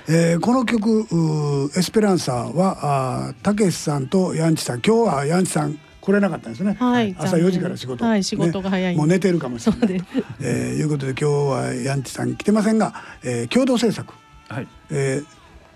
[0.07, 1.07] えー、この曲
[1.75, 4.81] 「エスペランサーは」たけしさんとヤンチさん。
[4.81, 10.05] 今日はヤンチさん来れなかったんですね、はい、朝4時から仕事、はい、仕事が早い、ね、もう寝てるかもしれない。
[10.39, 14.13] えー、いうことで今日はヤンチさん来てませんが、えー、共同制作、
[14.47, 14.67] はい。
[14.91, 15.23] え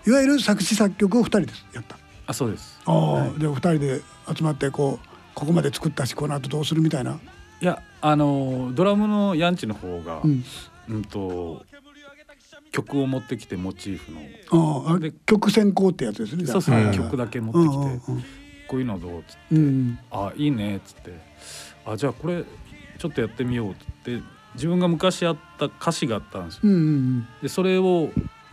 [0.04, 1.98] ー、いわゆる作詞作曲を2人でやった。
[2.28, 2.78] あそうです。
[2.84, 4.00] あ、はい、で2人で
[4.32, 7.18] 集まってこうここまで作ったしこの後どうするみたいな。
[7.60, 10.44] いやあのドラムのヤンチの方が、うん、
[10.88, 11.64] うんと
[12.70, 14.20] 曲を持ってきてモチーフの。
[14.86, 16.46] ああ曲先行ってやつですね。
[16.46, 18.22] そうそう、曲だけ持ってきて、
[18.68, 21.12] こういうのどうっつって、うん、あいいねっつって
[21.84, 22.44] あじゃあこれ
[22.98, 23.86] ちょっとやってみようっつっ
[24.18, 24.22] て
[24.54, 26.60] 自分が昔やった歌詞があったんですよ。
[26.64, 28.10] うんうんうん、でそれを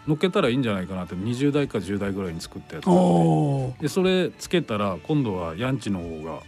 [0.07, 6.41] 乗っけたらいいんじゃないかなって20代か10代ぐらいに作ったやつででそれつけたら今度はヤンチの方が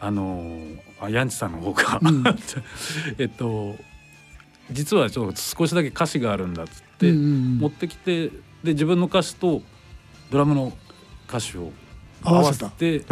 [0.00, 2.24] あのー、あヤンチさんの方が、うん、
[3.18, 3.76] えっと
[4.70, 8.28] 実はちょっと少しだけ歌詞があるんだっつって持ってきて
[8.62, 9.62] で自分の歌詞と
[10.30, 10.72] ドラムの
[11.28, 11.70] 歌詞を
[12.22, 13.04] 合わせて作ったっていう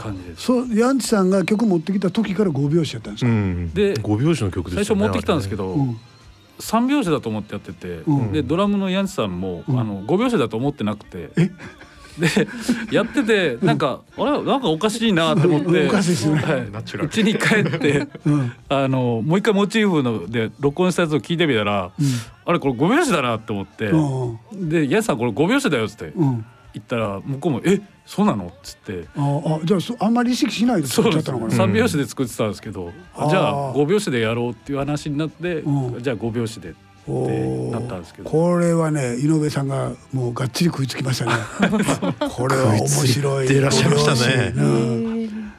[0.00, 0.42] 感じです。
[0.42, 3.30] そうヤンチさんが曲持ってきた時から5拍子やったんですか？
[3.30, 6.00] うん、で5拍子の曲、ね、最初持ってきたんですけど、うん、
[6.58, 11.30] 3拍子だと思ってやってて、うん、でドラムのヤンチさんも、あの5拍子だと思ってなくて。
[12.18, 12.48] で
[12.90, 18.06] やっててなんか、あれなんかおかしいなって思っておかしいですね、はい、うちに帰って、
[18.68, 21.90] あのもう一回モチーフので録音したやつを聞いてみたら、
[22.44, 23.92] あれこれ5拍子だなって思って、
[24.52, 26.12] で「ヤンさんこれ5拍子だよ」っつって。
[26.74, 29.06] 言ったら向こうも「えそうなの?」っつって。
[29.16, 31.50] ああじゃああんまり意識しないで作っちゃったのかな。
[31.50, 32.92] 3拍子で作ってたんですけど、
[33.28, 38.30] じゃあ5拍子でやろうっていう話になって、じゃあ5拍子でってなったんですけど。
[38.30, 41.32] これはね井上さんがもうがっちり食いつきましたね。
[42.30, 43.56] これは面白い。
[43.56, 44.54] いらっしゃいましたね、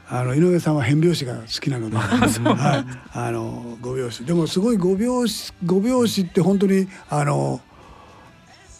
[0.08, 4.24] あの井上さんは変拍子が好きなので、 はい、あの5拍子。
[4.24, 7.60] でもすごい5拍子5拍子って本当にあの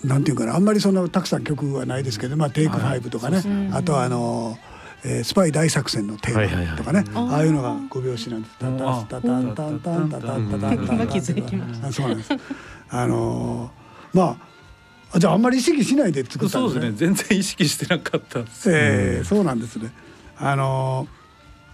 [0.04, 3.42] なんていうかなあんまりそんなたくさん曲はないですけど、まあ、テイク5とかね、
[3.72, 4.58] あとはあの
[5.04, 8.58] えー、スパイ大作戦のテーマとかね、ああいうのが5拍子なんです。
[8.58, 10.48] タタタタンタンタンタタン
[11.80, 11.92] タ。
[11.92, 12.30] そうなんです。
[12.90, 13.70] あの
[14.12, 14.36] ま
[15.12, 16.80] あじゃああんまり意識しないで作ったんですね。
[16.80, 16.92] そうですね。
[16.96, 19.92] 全然意識してなかったええそうなんですね。
[20.36, 21.08] あの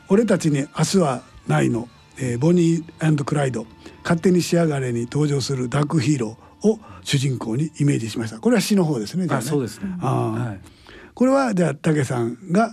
[0.08, 1.88] 俺たちに明日はないの、
[2.18, 3.66] えー、ボニークライド
[4.02, 6.46] 勝手に仕上がれに登場するダークヒーロー。
[6.62, 10.68] を主人公にイメージしましたこれは詩の方ですねじゃあ、ね、そうですねはい、
[11.14, 12.70] これはじゃあ武さんが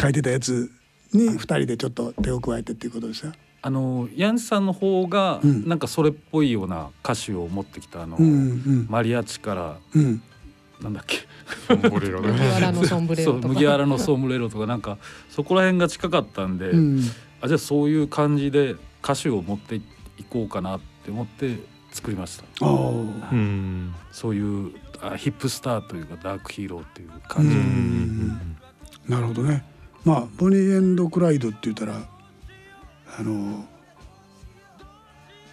[0.00, 0.70] 書いてたやつ
[1.12, 3.32] に2人でちょっと手を加えてっていうことですよ。
[3.62, 10.22] あのヤンさんの方がなんかそれっぽいような歌詞を持ってきたあの、うんうん、マリアチから、うん、
[10.80, 11.18] なんだっけ？
[11.74, 13.48] 麦わらのソンブレロとか。
[13.48, 14.98] 麦わらのソンブレロとかなんか
[15.30, 17.00] そこら辺が近かったんで、うん、
[17.40, 19.82] あじゃあそういう感じで歌詞を持ってい
[20.30, 21.58] こうかなって思って
[21.90, 22.66] 作りました。
[22.66, 29.12] うん、そういうあヒップスターというかダークヒーローっていう感じ。
[29.12, 29.64] なるほどね。
[30.06, 31.96] まあボニーエンドクライドって言ったら
[33.18, 33.64] あの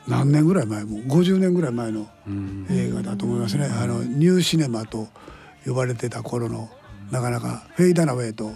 [0.07, 2.07] 何年ぐらい前もう50年ぐらい前の
[2.69, 3.65] 映画だと思いますね。
[3.65, 5.07] あのニューシネマと
[5.65, 6.69] 呼ばれてた頃の
[7.09, 8.51] なかなかフェイダナウェイと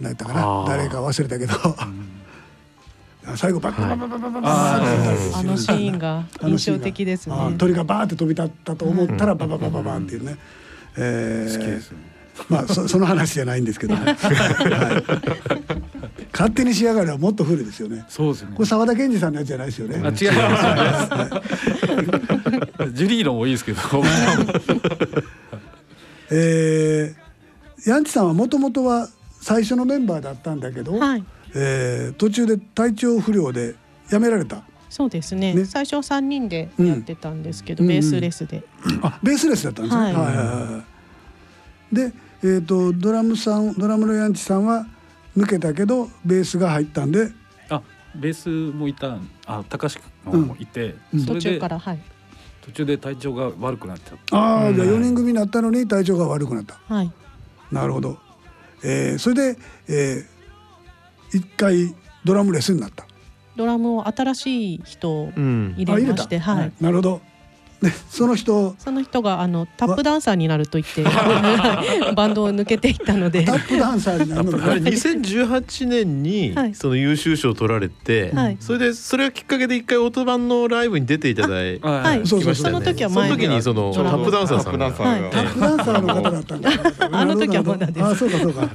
[0.00, 1.54] 何やったかな誰か忘れたけど。
[3.36, 10.36] 最後バッババババババあのシーンが印象的ですね鳥がバーって飛び立ったと思ったらバババババンっていうね、
[10.96, 11.82] えー、
[12.48, 14.16] まあそ その話じゃないんですけどね、
[16.32, 18.04] 勝手に仕上がるはもっと古いですよね。
[18.08, 18.52] そうですね。
[18.54, 19.96] これ澤田研二さんのやつじゃないですよね。
[19.96, 20.14] あ違いま
[22.86, 22.92] す。
[22.94, 23.80] ジュリーのもいいですけど。
[26.32, 29.08] えー、ヤンチさんはもともとは
[29.40, 31.24] 最初のメンバーだったんだけど、はい。
[31.54, 33.74] えー、途中で体調不良で
[34.08, 34.62] 辞められた。
[34.88, 35.54] そうですね。
[35.54, 35.64] ね。
[35.64, 38.62] 最初三人でやってたんですけど、うん、ベースレスで。
[39.02, 40.02] あ、ベースレスだったんですね。
[40.02, 40.89] はい、はいはいはい。
[41.92, 42.12] で、
[42.42, 44.86] えっ、ー、とドラムさん、ドラムのヤンチさんは
[45.36, 47.30] 抜けたけどベースが入ったんで。
[47.68, 47.82] あ、
[48.14, 50.00] ベースもいた、あ、高橋
[50.30, 52.00] 君もいて、うん、途中からはい。
[52.62, 54.36] 途中で体調が悪くなっちゃった。
[54.36, 56.78] ああ、じゃあ四人組になったのに体調が悪くなった。
[56.86, 57.12] はい。
[57.72, 58.18] なるほど。
[58.82, 59.58] えー、それで、
[59.88, 61.94] えー、一回
[62.24, 63.06] ドラムレスになった
[63.56, 67.20] ドラムを新しい人を入れまして、うん、はい、なるほど
[67.82, 71.02] でその人その人があのタップダンサーになると言って
[72.14, 73.44] バンドを抜けていったので。
[73.44, 86.70] タップダンサーになるのあれ2018年にその優秀賞を取られて、はい、それでそれがきっかけで一回オートバンのライブに出ていただいて、はい、そうそうその時は前その時にそのタップダンサーさんが、タップダンサーの方だったんだ。
[87.12, 88.04] あの時はまだです。
[88.04, 88.68] あそうかそうか。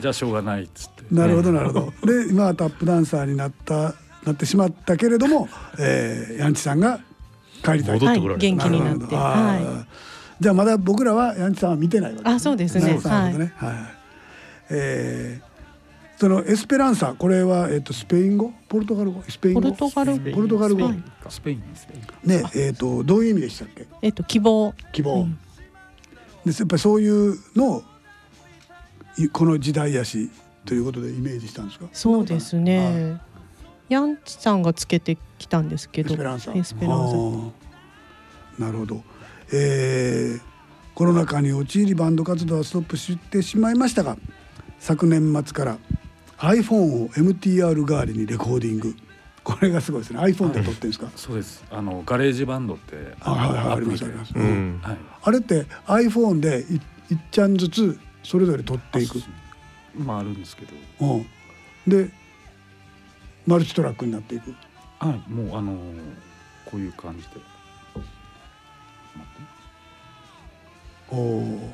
[0.00, 1.02] じゃあしょうがないっつって。
[1.12, 1.92] なるほどなるほど。
[2.06, 3.94] で今はタップダンサーになった
[4.24, 5.48] なってしまったけれども、
[5.78, 7.00] えー、ヤンチさんが
[7.62, 8.00] 帰りたい。
[8.00, 9.16] 戻ってこられ、はい、元気になって。
[9.16, 9.86] は
[10.40, 12.98] い、じゃあまだ僕らはヤンチさんは見てないわけね、あそうですね。
[12.98, 13.50] はい、はい。
[14.70, 18.52] えー、そのエスペランサこれは、えーと、スペイン語？
[18.68, 19.22] ポルトガル語？
[19.28, 19.62] スペイン語？
[19.62, 20.90] ポルトガルポルトガル語。
[21.28, 21.62] スペイン
[22.24, 23.86] ねえっ、ー、とどういう意味でしたっけ？
[24.02, 24.74] えっ、ー、と希望。
[24.92, 25.38] 希望、うん、
[26.44, 27.82] でやっぱりそういうのを
[29.32, 30.30] この時代やし
[30.64, 31.86] ということでイメージしたんですか？
[31.92, 33.18] そうですね
[33.88, 37.52] ヤンチさんがつけてきたんですけどエスペランサエスペラン
[38.58, 39.02] サなるほど、
[39.52, 40.40] えー、
[40.94, 44.16] コロナ禍に陥りバンド活動はストップしてしまいましたが
[44.78, 45.78] 昨年末から
[46.38, 48.94] iPhone を MTR 代わりにレコーディング。
[49.42, 50.20] これがすごいですね。
[50.20, 51.64] iPhone で録ってるんですか、はい、そうです。
[51.70, 56.66] あのガレージバンドってあはいはいありますあります、うん、はい、あれって iPhone で
[57.10, 59.22] 1チャンずつそれぞれ録っていく？
[59.96, 60.72] まああるんですけど、
[61.06, 61.26] うん、
[61.88, 62.10] で
[63.48, 64.54] マルチトラックになっていく。
[64.98, 65.76] はいもうあのー、
[66.66, 67.28] こういう感じで。
[71.10, 71.72] おお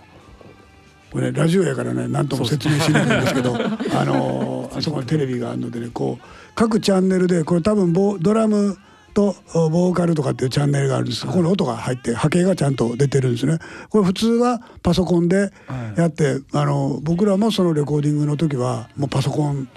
[1.11, 3.55] これラジオやからね何とも説明しないんですけど
[3.99, 6.25] あのー、あそこにテレビがあるのでねこう
[6.55, 8.79] 各チャンネルでこれ多分ボドラム
[9.15, 13.59] とボーカルとかっていうチャンネルがあるんですここに音が入って波形がちゃんと出てるんですね。
[13.89, 15.53] これ普通はパソコンで
[15.97, 19.69] やって、はい、あの僕らもそのレコーディングの時はもうパソコン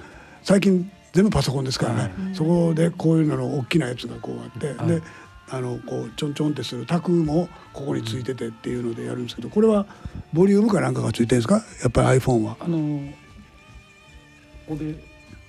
[0.44, 5.02] 最近全部パソコンですからね、はい、そこでこういうのの大きなやつがこうあって、はい、で
[5.50, 9.88] あのこうちょんちょんってするタクもここについててっていうのでやるんですけどこれは
[10.32, 11.56] ボリュームかなんかがついてるんですか？
[11.56, 12.56] やっぱり iPhone は。
[12.60, 12.78] あの
[14.68, 15.00] ここでこ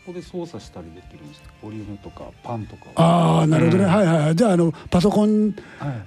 [0.07, 5.55] こで操作したりできるんですボリュームとかパンとかああなるほどね、うん、はいはいじゃああのパソコン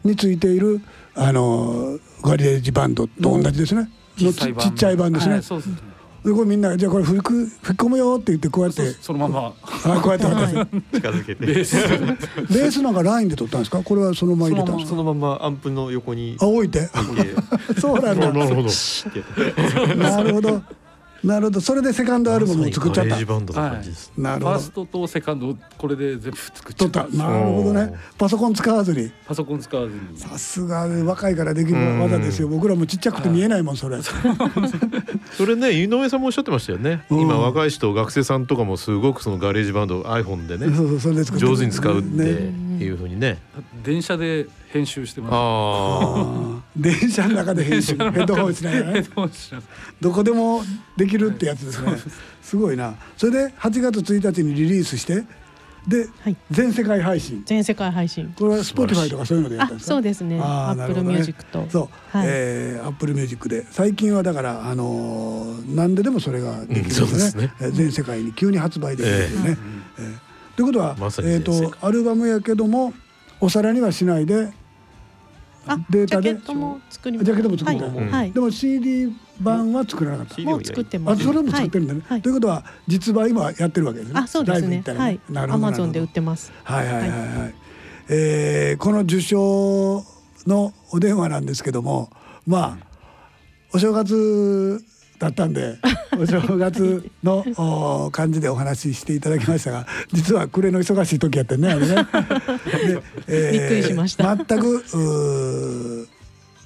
[0.04, 0.82] についている、
[1.14, 3.88] はい、あのガリレージバンドと同じですね。
[4.18, 5.91] のちっちゃい版ですね、はい、そうですね
[6.24, 8.92] でこれみんなじゃあこれ吹く吹き込むよって言ってこうやって。
[9.02, 9.54] そのまま。
[9.64, 10.26] あこうやって。
[10.26, 11.46] 渡す近づけて。
[11.48, 11.76] ベース。
[12.54, 13.82] ベースなんかラインで撮ったんですか？
[13.82, 14.98] これはそのまま入れたんですか？
[14.98, 16.38] そのままアンプの横に。
[16.40, 16.90] あ置いて。
[17.82, 18.32] そうなんだ。
[18.32, 18.70] なるほど。
[19.98, 20.62] なるほど
[21.24, 21.62] なるほど。
[21.62, 23.54] それでセカンドアルバムを作っちゃった、はい、なるほど。
[23.54, 27.08] ファーストとセカンドこれで全部作っちゃった。
[27.10, 27.94] なるほどね。
[28.18, 29.12] パソコン使わずに。
[29.26, 30.18] パソコン使わずに。
[30.18, 32.48] さすが若いからできる技ですよ。
[32.48, 33.98] 僕らもちっちゃくて見えないもんそれ。
[35.38, 43.40] それね井上さんもおっしゃってましたよね、うん、今若い人学生さんとかもすごくそのガレージバンド iPhone でねそうそうそれで上手に使うっていうふうにね
[43.84, 46.72] 電車で編集してます。
[46.76, 47.96] 電車の中で編集。
[47.96, 49.04] ヘッドホンしながらね。
[50.00, 50.64] どこでも
[50.98, 51.98] できるってやつですね。
[52.42, 52.56] す。
[52.56, 52.96] ごいな。
[53.18, 55.24] それで8月1日にリリースして
[55.88, 57.44] で、はい、全世界配信。
[57.46, 58.34] 全世界配信。
[58.38, 59.94] これはスポティファイとかそういうのでやったんですか？
[59.96, 60.40] そうですね。
[60.40, 61.66] アップルミュージックと。
[61.70, 63.66] そう、はい、えー、アップルミュージックで。
[63.72, 67.52] 最近はだからあのー、何ででもそれができるんですね。
[67.60, 67.76] うん、ね。
[67.76, 69.58] 全世界に急に発売できるんですね、
[69.98, 72.94] えー、えー、ということは、ま、えーとアルバムやけども
[73.40, 74.54] お皿にはしないで
[75.90, 76.30] データで？
[76.30, 80.42] ジャケットも作りジャケットも作った、はい、でも CD 版は作らなかった。
[80.44, 81.22] もう作ってます。
[81.22, 82.02] あ、それも作ってるんだね。
[82.08, 84.20] はい、ということは実売今やってるわけですね。
[84.20, 84.84] あ、そうですね。
[84.86, 85.20] はい。
[85.30, 85.68] なるほど。
[85.68, 86.52] アマゾンで売ってます。
[86.64, 87.20] はいはいはいはい。
[87.38, 87.54] はい、
[88.10, 90.04] えー、この受賞
[90.48, 92.12] のお電話なんですけども、
[92.46, 92.88] まあ
[93.74, 94.84] お正月
[95.22, 95.78] だったんで
[96.18, 101.96] お正月の感じでお話ししていただきましたが実は暮れの忙しい時やってねあれね。
[102.88, 104.36] でえー、びっくりしました。
[104.36, 106.08] 全く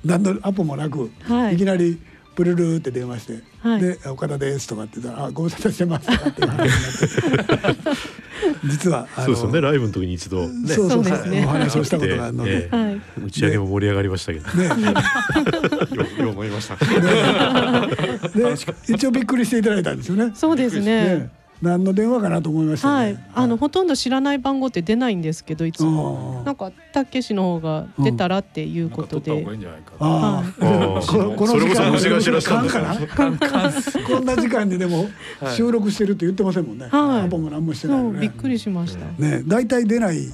[0.06, 2.00] 何のアポもなく、はい、いきなり
[2.36, 7.82] プルルって電話して「はい、で岡田です」とかって言ったら「あご無沙汰してます」とかって話になって
[8.66, 9.62] 実はそうですよね。
[9.62, 14.66] ライブの時に一度、ね、そうそうそう、ね、お話をしたことがあるので、えー、打ち上げも盛り上がりましたけどね。
[16.20, 18.54] よう思いました、で
[18.94, 20.32] 一応びっくりしていただいたんですよね。
[20.36, 21.30] そうですね
[21.66, 26.44] 何の電話かなと思いました、ね、はい、あのほとんど知らない番号って出ないんですけどいつも。
[26.46, 29.66] なんかたけしの方が出たらっていうことで、うん、
[30.00, 31.92] ああ、この時間
[34.08, 35.08] こんな時間にでも
[35.56, 39.06] 収録してるって言ってませんもんね、はい、アポも何もしてない、ね、びっくりしました。
[39.22, 39.44] ね。
[39.46, 40.34] 大体出ない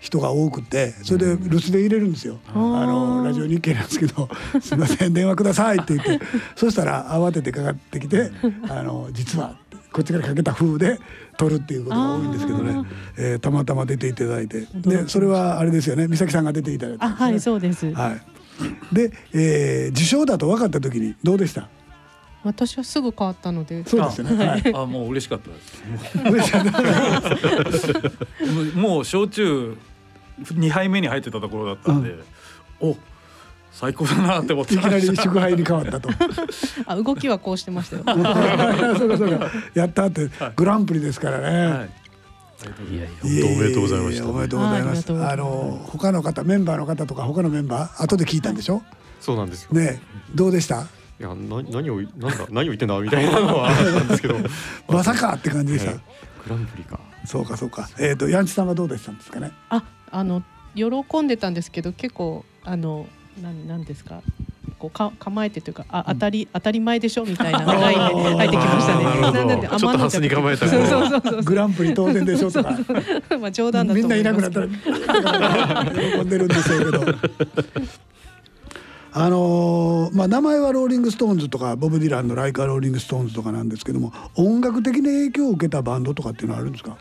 [0.00, 4.28] 人が多くてそれで留守で入れるんですよ、あのラジオ日経なんですけど
[4.60, 6.24] 「すみません電話ください」って言って。
[6.54, 8.30] そしたら慌ててかかってきて
[8.68, 9.56] 「あの実は」
[9.96, 10.98] こっちからかけた風で
[11.38, 12.86] 撮るっていうことが多いんですけどね、
[13.16, 14.66] えー、たまたま出ていただいて。
[14.74, 16.06] でそれはあれですよね。
[16.06, 21.70] 美咲さんが出ていただいて、ね、はいそうです、はい、で、えー、受賞だと分かった時にどうでした？
[22.44, 23.86] 私はすぐ変わったので。
[23.86, 24.46] そうですね。
[24.46, 25.82] はい、あ、もう嬉しかったです。
[26.30, 26.64] 嬉しかっ
[28.74, 28.76] た。
[28.78, 29.78] もう焼酎
[30.52, 32.10] 二杯目に入ってたところだったんで、
[32.82, 32.96] うん、お。
[33.78, 36.08] 最高だなって思っていきなり祝杯に変わったと。
[36.86, 38.04] あ動きはこうしてましたよ。
[38.96, 39.50] そうかそうか。
[39.74, 41.90] やったって、はい、グランプリですからね、はい。
[42.90, 44.26] いやいやおめでとうございました。
[44.26, 45.12] おめでとうございます。
[45.12, 48.82] あの他の方メンバーの方とか他のメンバー後で聞いたんでしょ？
[49.20, 49.72] そうなんですよ。
[49.72, 50.00] ね
[50.34, 50.86] どうでした？
[51.20, 54.36] いやな何をなんだ何を言ってんだみたいなのはあったんですけど。
[54.88, 56.00] まさかって感じでした、グ
[56.48, 56.98] ランプリか。
[57.26, 57.90] そうかそうか。
[57.98, 59.52] えっ、ー、とヤンチさんはどうでしたんですかね？
[59.68, 60.42] ああの
[60.74, 63.06] 喜んでたんですけど結構あの
[63.42, 64.22] なんなんですか？
[64.78, 69.04] こうか構えてというかあ当たり、うん、当たり前でしょみたいなラインで入ってきましたね。
[69.46, 70.68] なんでちょっとハスに構えた。
[70.68, 72.78] そうそうそうグランプリ当然でしょとか。
[73.40, 77.04] まあ冗談だみんないなくなったら喜んでるんでしょうけど。
[79.18, 86.98] あのー、まあ、名前はローリング・ストーンズとかボブ・ディランの「ライク・ア・ローリング・ストーンズ」とかなんですけども音楽的に影響を受けたバンドとかっていうのはあるんですか？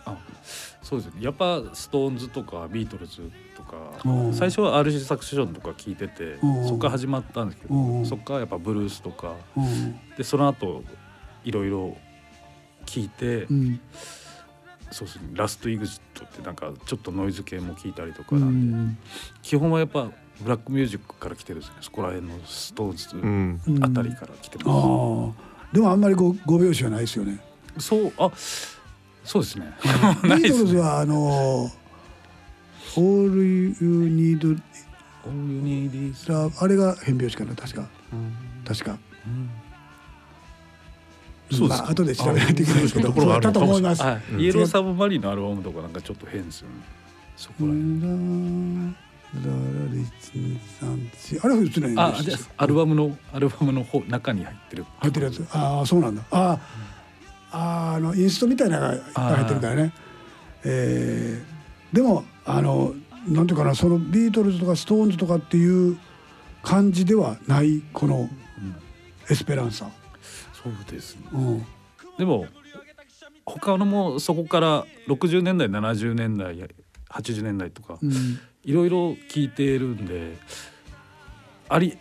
[0.82, 1.14] そうですね。
[1.20, 3.24] やっぱストーンズとかビートルズと
[3.66, 6.38] か最初は RC サクセションとか聞いてて
[6.68, 9.36] そこから始まったんですけどそこからやっぱブルースとか
[10.18, 10.84] でその後
[11.44, 11.98] いろいろ
[12.86, 13.80] 聞いて、うん、
[14.92, 18.98] そうですねラスト・イグジットってなんかちょっとノイズ系も聞いたりとかなんで、うん、
[19.42, 20.10] 基本はやっぱ
[20.42, 25.34] ブラックミュージックから来てるんですねそこら辺のストーンズあたりから来てます、うん、
[25.74, 27.40] でもあんまりご5拍子はないですよね。
[27.78, 28.32] そうあ
[29.26, 29.74] そうですね。
[30.24, 31.70] ビートルズはあの
[32.98, 33.04] 「All
[33.36, 34.60] You Need」
[36.60, 37.88] あれが変拍子かな確か、
[38.64, 38.98] 確か、
[41.52, 44.04] そうです、まあ、後で調べないといけないですけど、そうだと思います。
[44.38, 46.76] イエローサブマリンのアルバムとかなんかちょっと変ですよね。
[47.36, 48.96] そこら辺。
[51.42, 52.14] あれは普にあ
[52.58, 54.86] アルバムのアルバムの方中に入ってる。
[55.00, 55.46] 入ってるやつ。
[55.52, 56.24] ああそうなんだ。
[56.32, 56.60] あ、
[57.54, 59.94] うん、ああのインストみたいなのがいっぱい入ってるからね。
[60.64, 62.94] えー、でもあの
[63.28, 65.98] なんていうかなそのビートルズとかストーンズとかっていう
[66.62, 68.30] 感じではないこの
[69.30, 69.90] エスペランサ、
[70.54, 71.66] そうですね、うん、
[72.18, 72.46] でも
[73.46, 76.56] 他のもそこから60年代70年代
[77.10, 78.12] 80年代とか、うん。
[78.64, 80.38] いろいろ聞いているんで
[81.70, 81.98] あり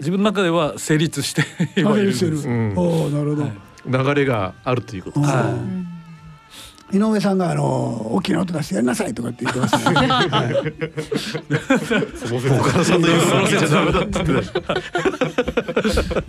[0.00, 1.42] 自分の中では成立して
[1.84, 2.26] はいるんです。
[2.26, 3.52] うん、おなるほど、はい、
[3.86, 5.81] 流れがあるということです、はい、
[6.92, 10.06] 井上さんがあの大きな音出してやりなさいとかって言ってましたね。
[10.06, 10.54] はい、
[12.60, 14.22] 岡田さんの言うわけじゃダメだって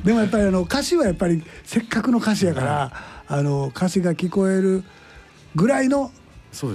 [0.03, 2.94] でもやっぱりあの歌詞はやっぱりせっかくの歌詞やから、
[3.27, 4.84] あの歌詞が聞こえる
[5.56, 6.11] ぐらいの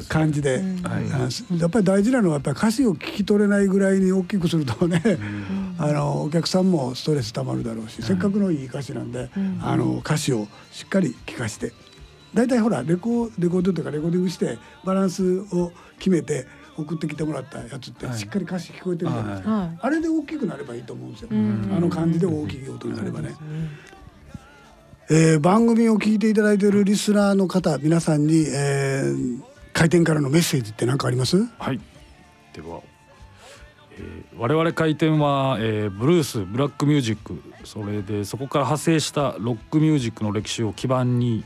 [0.09, 5.03] 感じで、はい、やっぱり大事なのはやっぱり歌詞を聞き取れないぐらいに大きくするとね、
[5.79, 9.31] あのお客さんもストレスたまるだろうし、せっかくのいい歌詞なんで、
[9.63, 11.73] あの歌詞をしっかり聞かして。
[12.35, 16.47] 大体ほらレコレコードとかレコーディングしてバランスを決めて
[16.77, 21.35] 送ってきてもらったやつってしっかり歌詞聞こえてるじゃないですか、はい、あれで大きくなればいいと思うんですよ、あ
[21.81, 23.35] の感じで大きい音になればね。
[25.11, 29.41] えー、番組を聞いていただいているリスナーの方皆さんに、えー、
[29.73, 31.43] 開店からのメッセージって何かあります？
[31.59, 31.81] はい。
[32.53, 32.83] では、
[33.93, 41.43] えー、我々開店は、えー、ブルースブラックミュージックそれでそこから派生したロックミュージックの歴史を基盤に、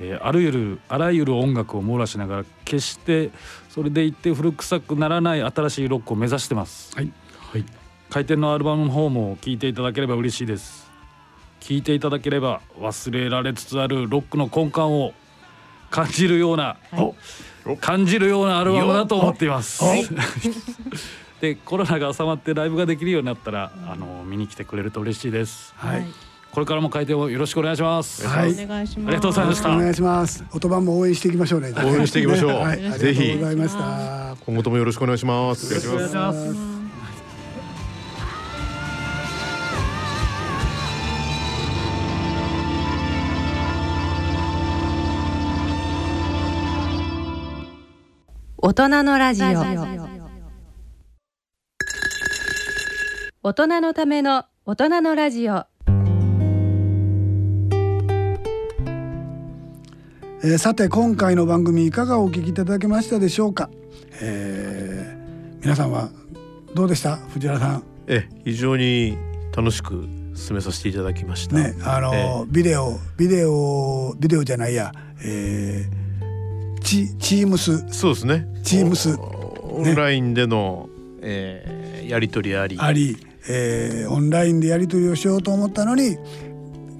[0.00, 3.30] えー、あらゆるあらゆる音楽を網羅しながら決して
[3.68, 6.96] それでいって古臭くならない新しいロックを目指してます。
[6.96, 7.64] はい、はい、
[8.08, 10.90] 開店のアルバムの方も聴いていただければ嬉しいです。
[11.60, 15.12] 聴いていただければ忘れられつつあるロックの根幹を
[15.90, 17.14] 感じるような、はい
[17.80, 19.84] 感じるようなアルバムだと思っています。
[21.40, 25.74] でコロナが収まってライブができるようになったらあの見に来てくれると嬉しいです。
[25.76, 26.06] はい。
[26.52, 28.26] これからも開店をよろしくお願いします。
[28.26, 28.52] はい。
[28.52, 29.06] お願いします。
[29.06, 29.72] ありがとうございました。
[29.72, 30.44] お願いします。
[30.52, 31.72] 音番も応援していきましょうね。
[31.76, 32.50] 応援していきましょう。
[32.50, 32.80] はい。
[32.98, 33.20] ぜひ。
[33.20, 34.36] ありがとうございました。
[34.46, 35.72] 今後ともよろしくお願いします。
[35.72, 36.80] よろしくお願いします。
[48.62, 49.46] 大人のラジオ
[53.42, 55.64] 大人のための大人のラジオ
[60.42, 63.68] えー、さて今回の番組いかがお聞きいただけましたでしょうか、
[64.22, 66.08] えー、皆さんは
[66.74, 67.16] どうでした？
[67.16, 67.82] 藤原さん。
[68.06, 69.18] え非常に
[69.54, 71.56] 楽しく進めさせていただきました。
[71.56, 74.92] ね、あの、えー、ビデオビデオビデオじゃないや、
[75.22, 77.84] えー、チチームス。
[77.90, 78.46] そうですね。
[78.62, 79.14] チームス。
[79.18, 82.78] オンラインでの、ねえー、やり取りあり。
[82.80, 86.16] あり、えー、オンラインでやり取りをしようと思ったのに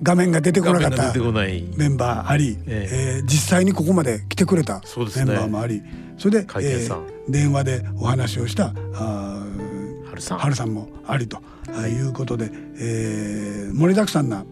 [0.02, 3.20] 画面が出てこなかったメンバーあり、ええ。
[3.20, 4.80] ー、実際にここまで来てくれた
[5.16, 5.82] メンバーもあり。
[6.16, 9.42] それで、えー、電話でお話をしたあ
[10.08, 10.38] 春さん。
[10.38, 11.38] 春さんもありと、
[11.72, 14.44] はい、いうことで、えー、盛りだくさんな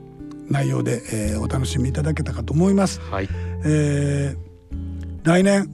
[0.48, 3.00] 内容で、えー、お楽しみいただけたかと思います。
[3.00, 3.28] はい。
[3.64, 4.36] えー、
[5.24, 5.68] 来年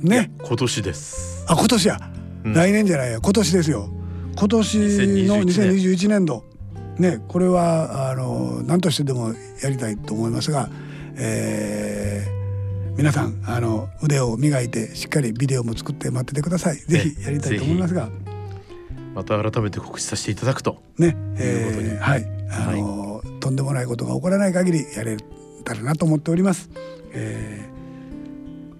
[0.00, 0.32] ね。
[0.44, 1.44] 今年です。
[1.48, 1.98] あ今年や、
[2.44, 3.88] うん、来年じゃないや今年ですよ。
[4.36, 6.51] 今年の2021年度
[6.98, 10.68] ねこれはあの何としてでもやりたいと思いますが、
[11.16, 16.76] えー、皆さんあの腕を磨いてしっかりビデオも作って待っててください。
[16.76, 18.08] ぜひやりたいと思いますが。
[19.14, 25.18] また改めて告知させていただくとね、えー、はいあの、はい、とんでもないことが起こらない限りやれ
[25.64, 26.70] たらなと思っております。
[27.12, 27.68] え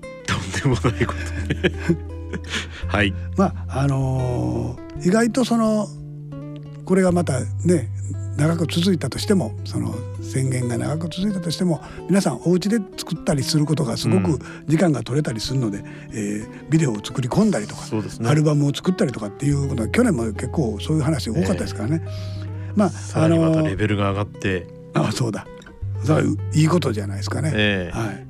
[0.01, 3.13] ー、とんでもないこと はい。
[3.37, 5.89] まああのー、意外とその
[6.85, 7.89] これがまたね
[8.37, 22.03] 長く続いたとしてもその宣言が長く続いたとしても皆さんお家で作ったりすることがすごく時間が取れたりするので、うん、えー、ビデオを作り込んだりとか、ね、アルバムを作ったりとかっていうことは去年も結構そういう話多かったですからね。
[22.03, 25.47] えー、まああのまたレベルが上がってあそうだ
[26.05, 26.25] それ
[26.55, 27.53] いいことじゃないですかね。
[27.55, 28.27] えー、はい、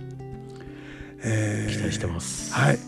[1.24, 2.52] えー、期待してます。
[2.52, 2.78] はい。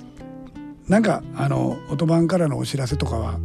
[0.88, 3.38] なんかあのオトバンからのお知らせとかは？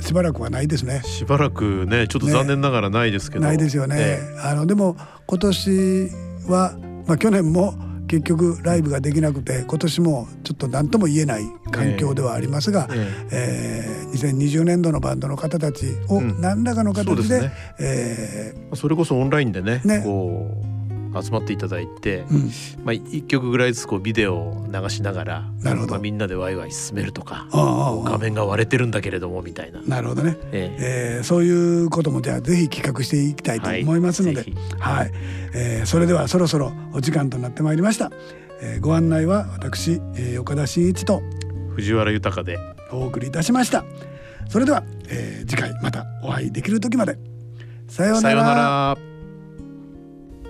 [0.00, 1.02] しばらくはないですね。
[1.04, 3.42] しばらくねちょっと残念ながらないですけど。
[3.42, 3.96] ね、ないですよね。
[3.98, 4.96] えあのでも
[5.26, 6.10] 今年
[6.48, 7.74] はまあ去年も
[8.06, 17.52] 結局ライブができなくて今年もちょっと何とも言えない環境ではありますが、えー、えー、2020年度のバンドの方たちを何らかの形でうん、ね。
[17.80, 20.02] えー、それこそオンラインでねね。
[20.04, 20.75] こう
[21.22, 22.50] 集まっていただいて、うん、
[22.84, 29.80] まあ、1曲ぐらいずつこうビデオを流しながらなるほど、まあ、みんなでワイワイ進めるとか画面が割れてるんだけれどもみたいな。
[29.82, 35.12] なるほどね、えー、えー、そういうこともじゃあぜひ企画していきたいと思いますので、はい、はい、
[35.54, 38.10] えー、それではそろそろお時間となってまいりました。
[38.60, 41.22] えー、ご案内は私、えー、岡田真一と
[41.74, 42.56] 藤原豊で。
[42.92, 43.84] お送りいたしました。
[44.48, 47.18] それでは、えー、次回またお会いできる時まで。
[47.88, 49.15] さようなら。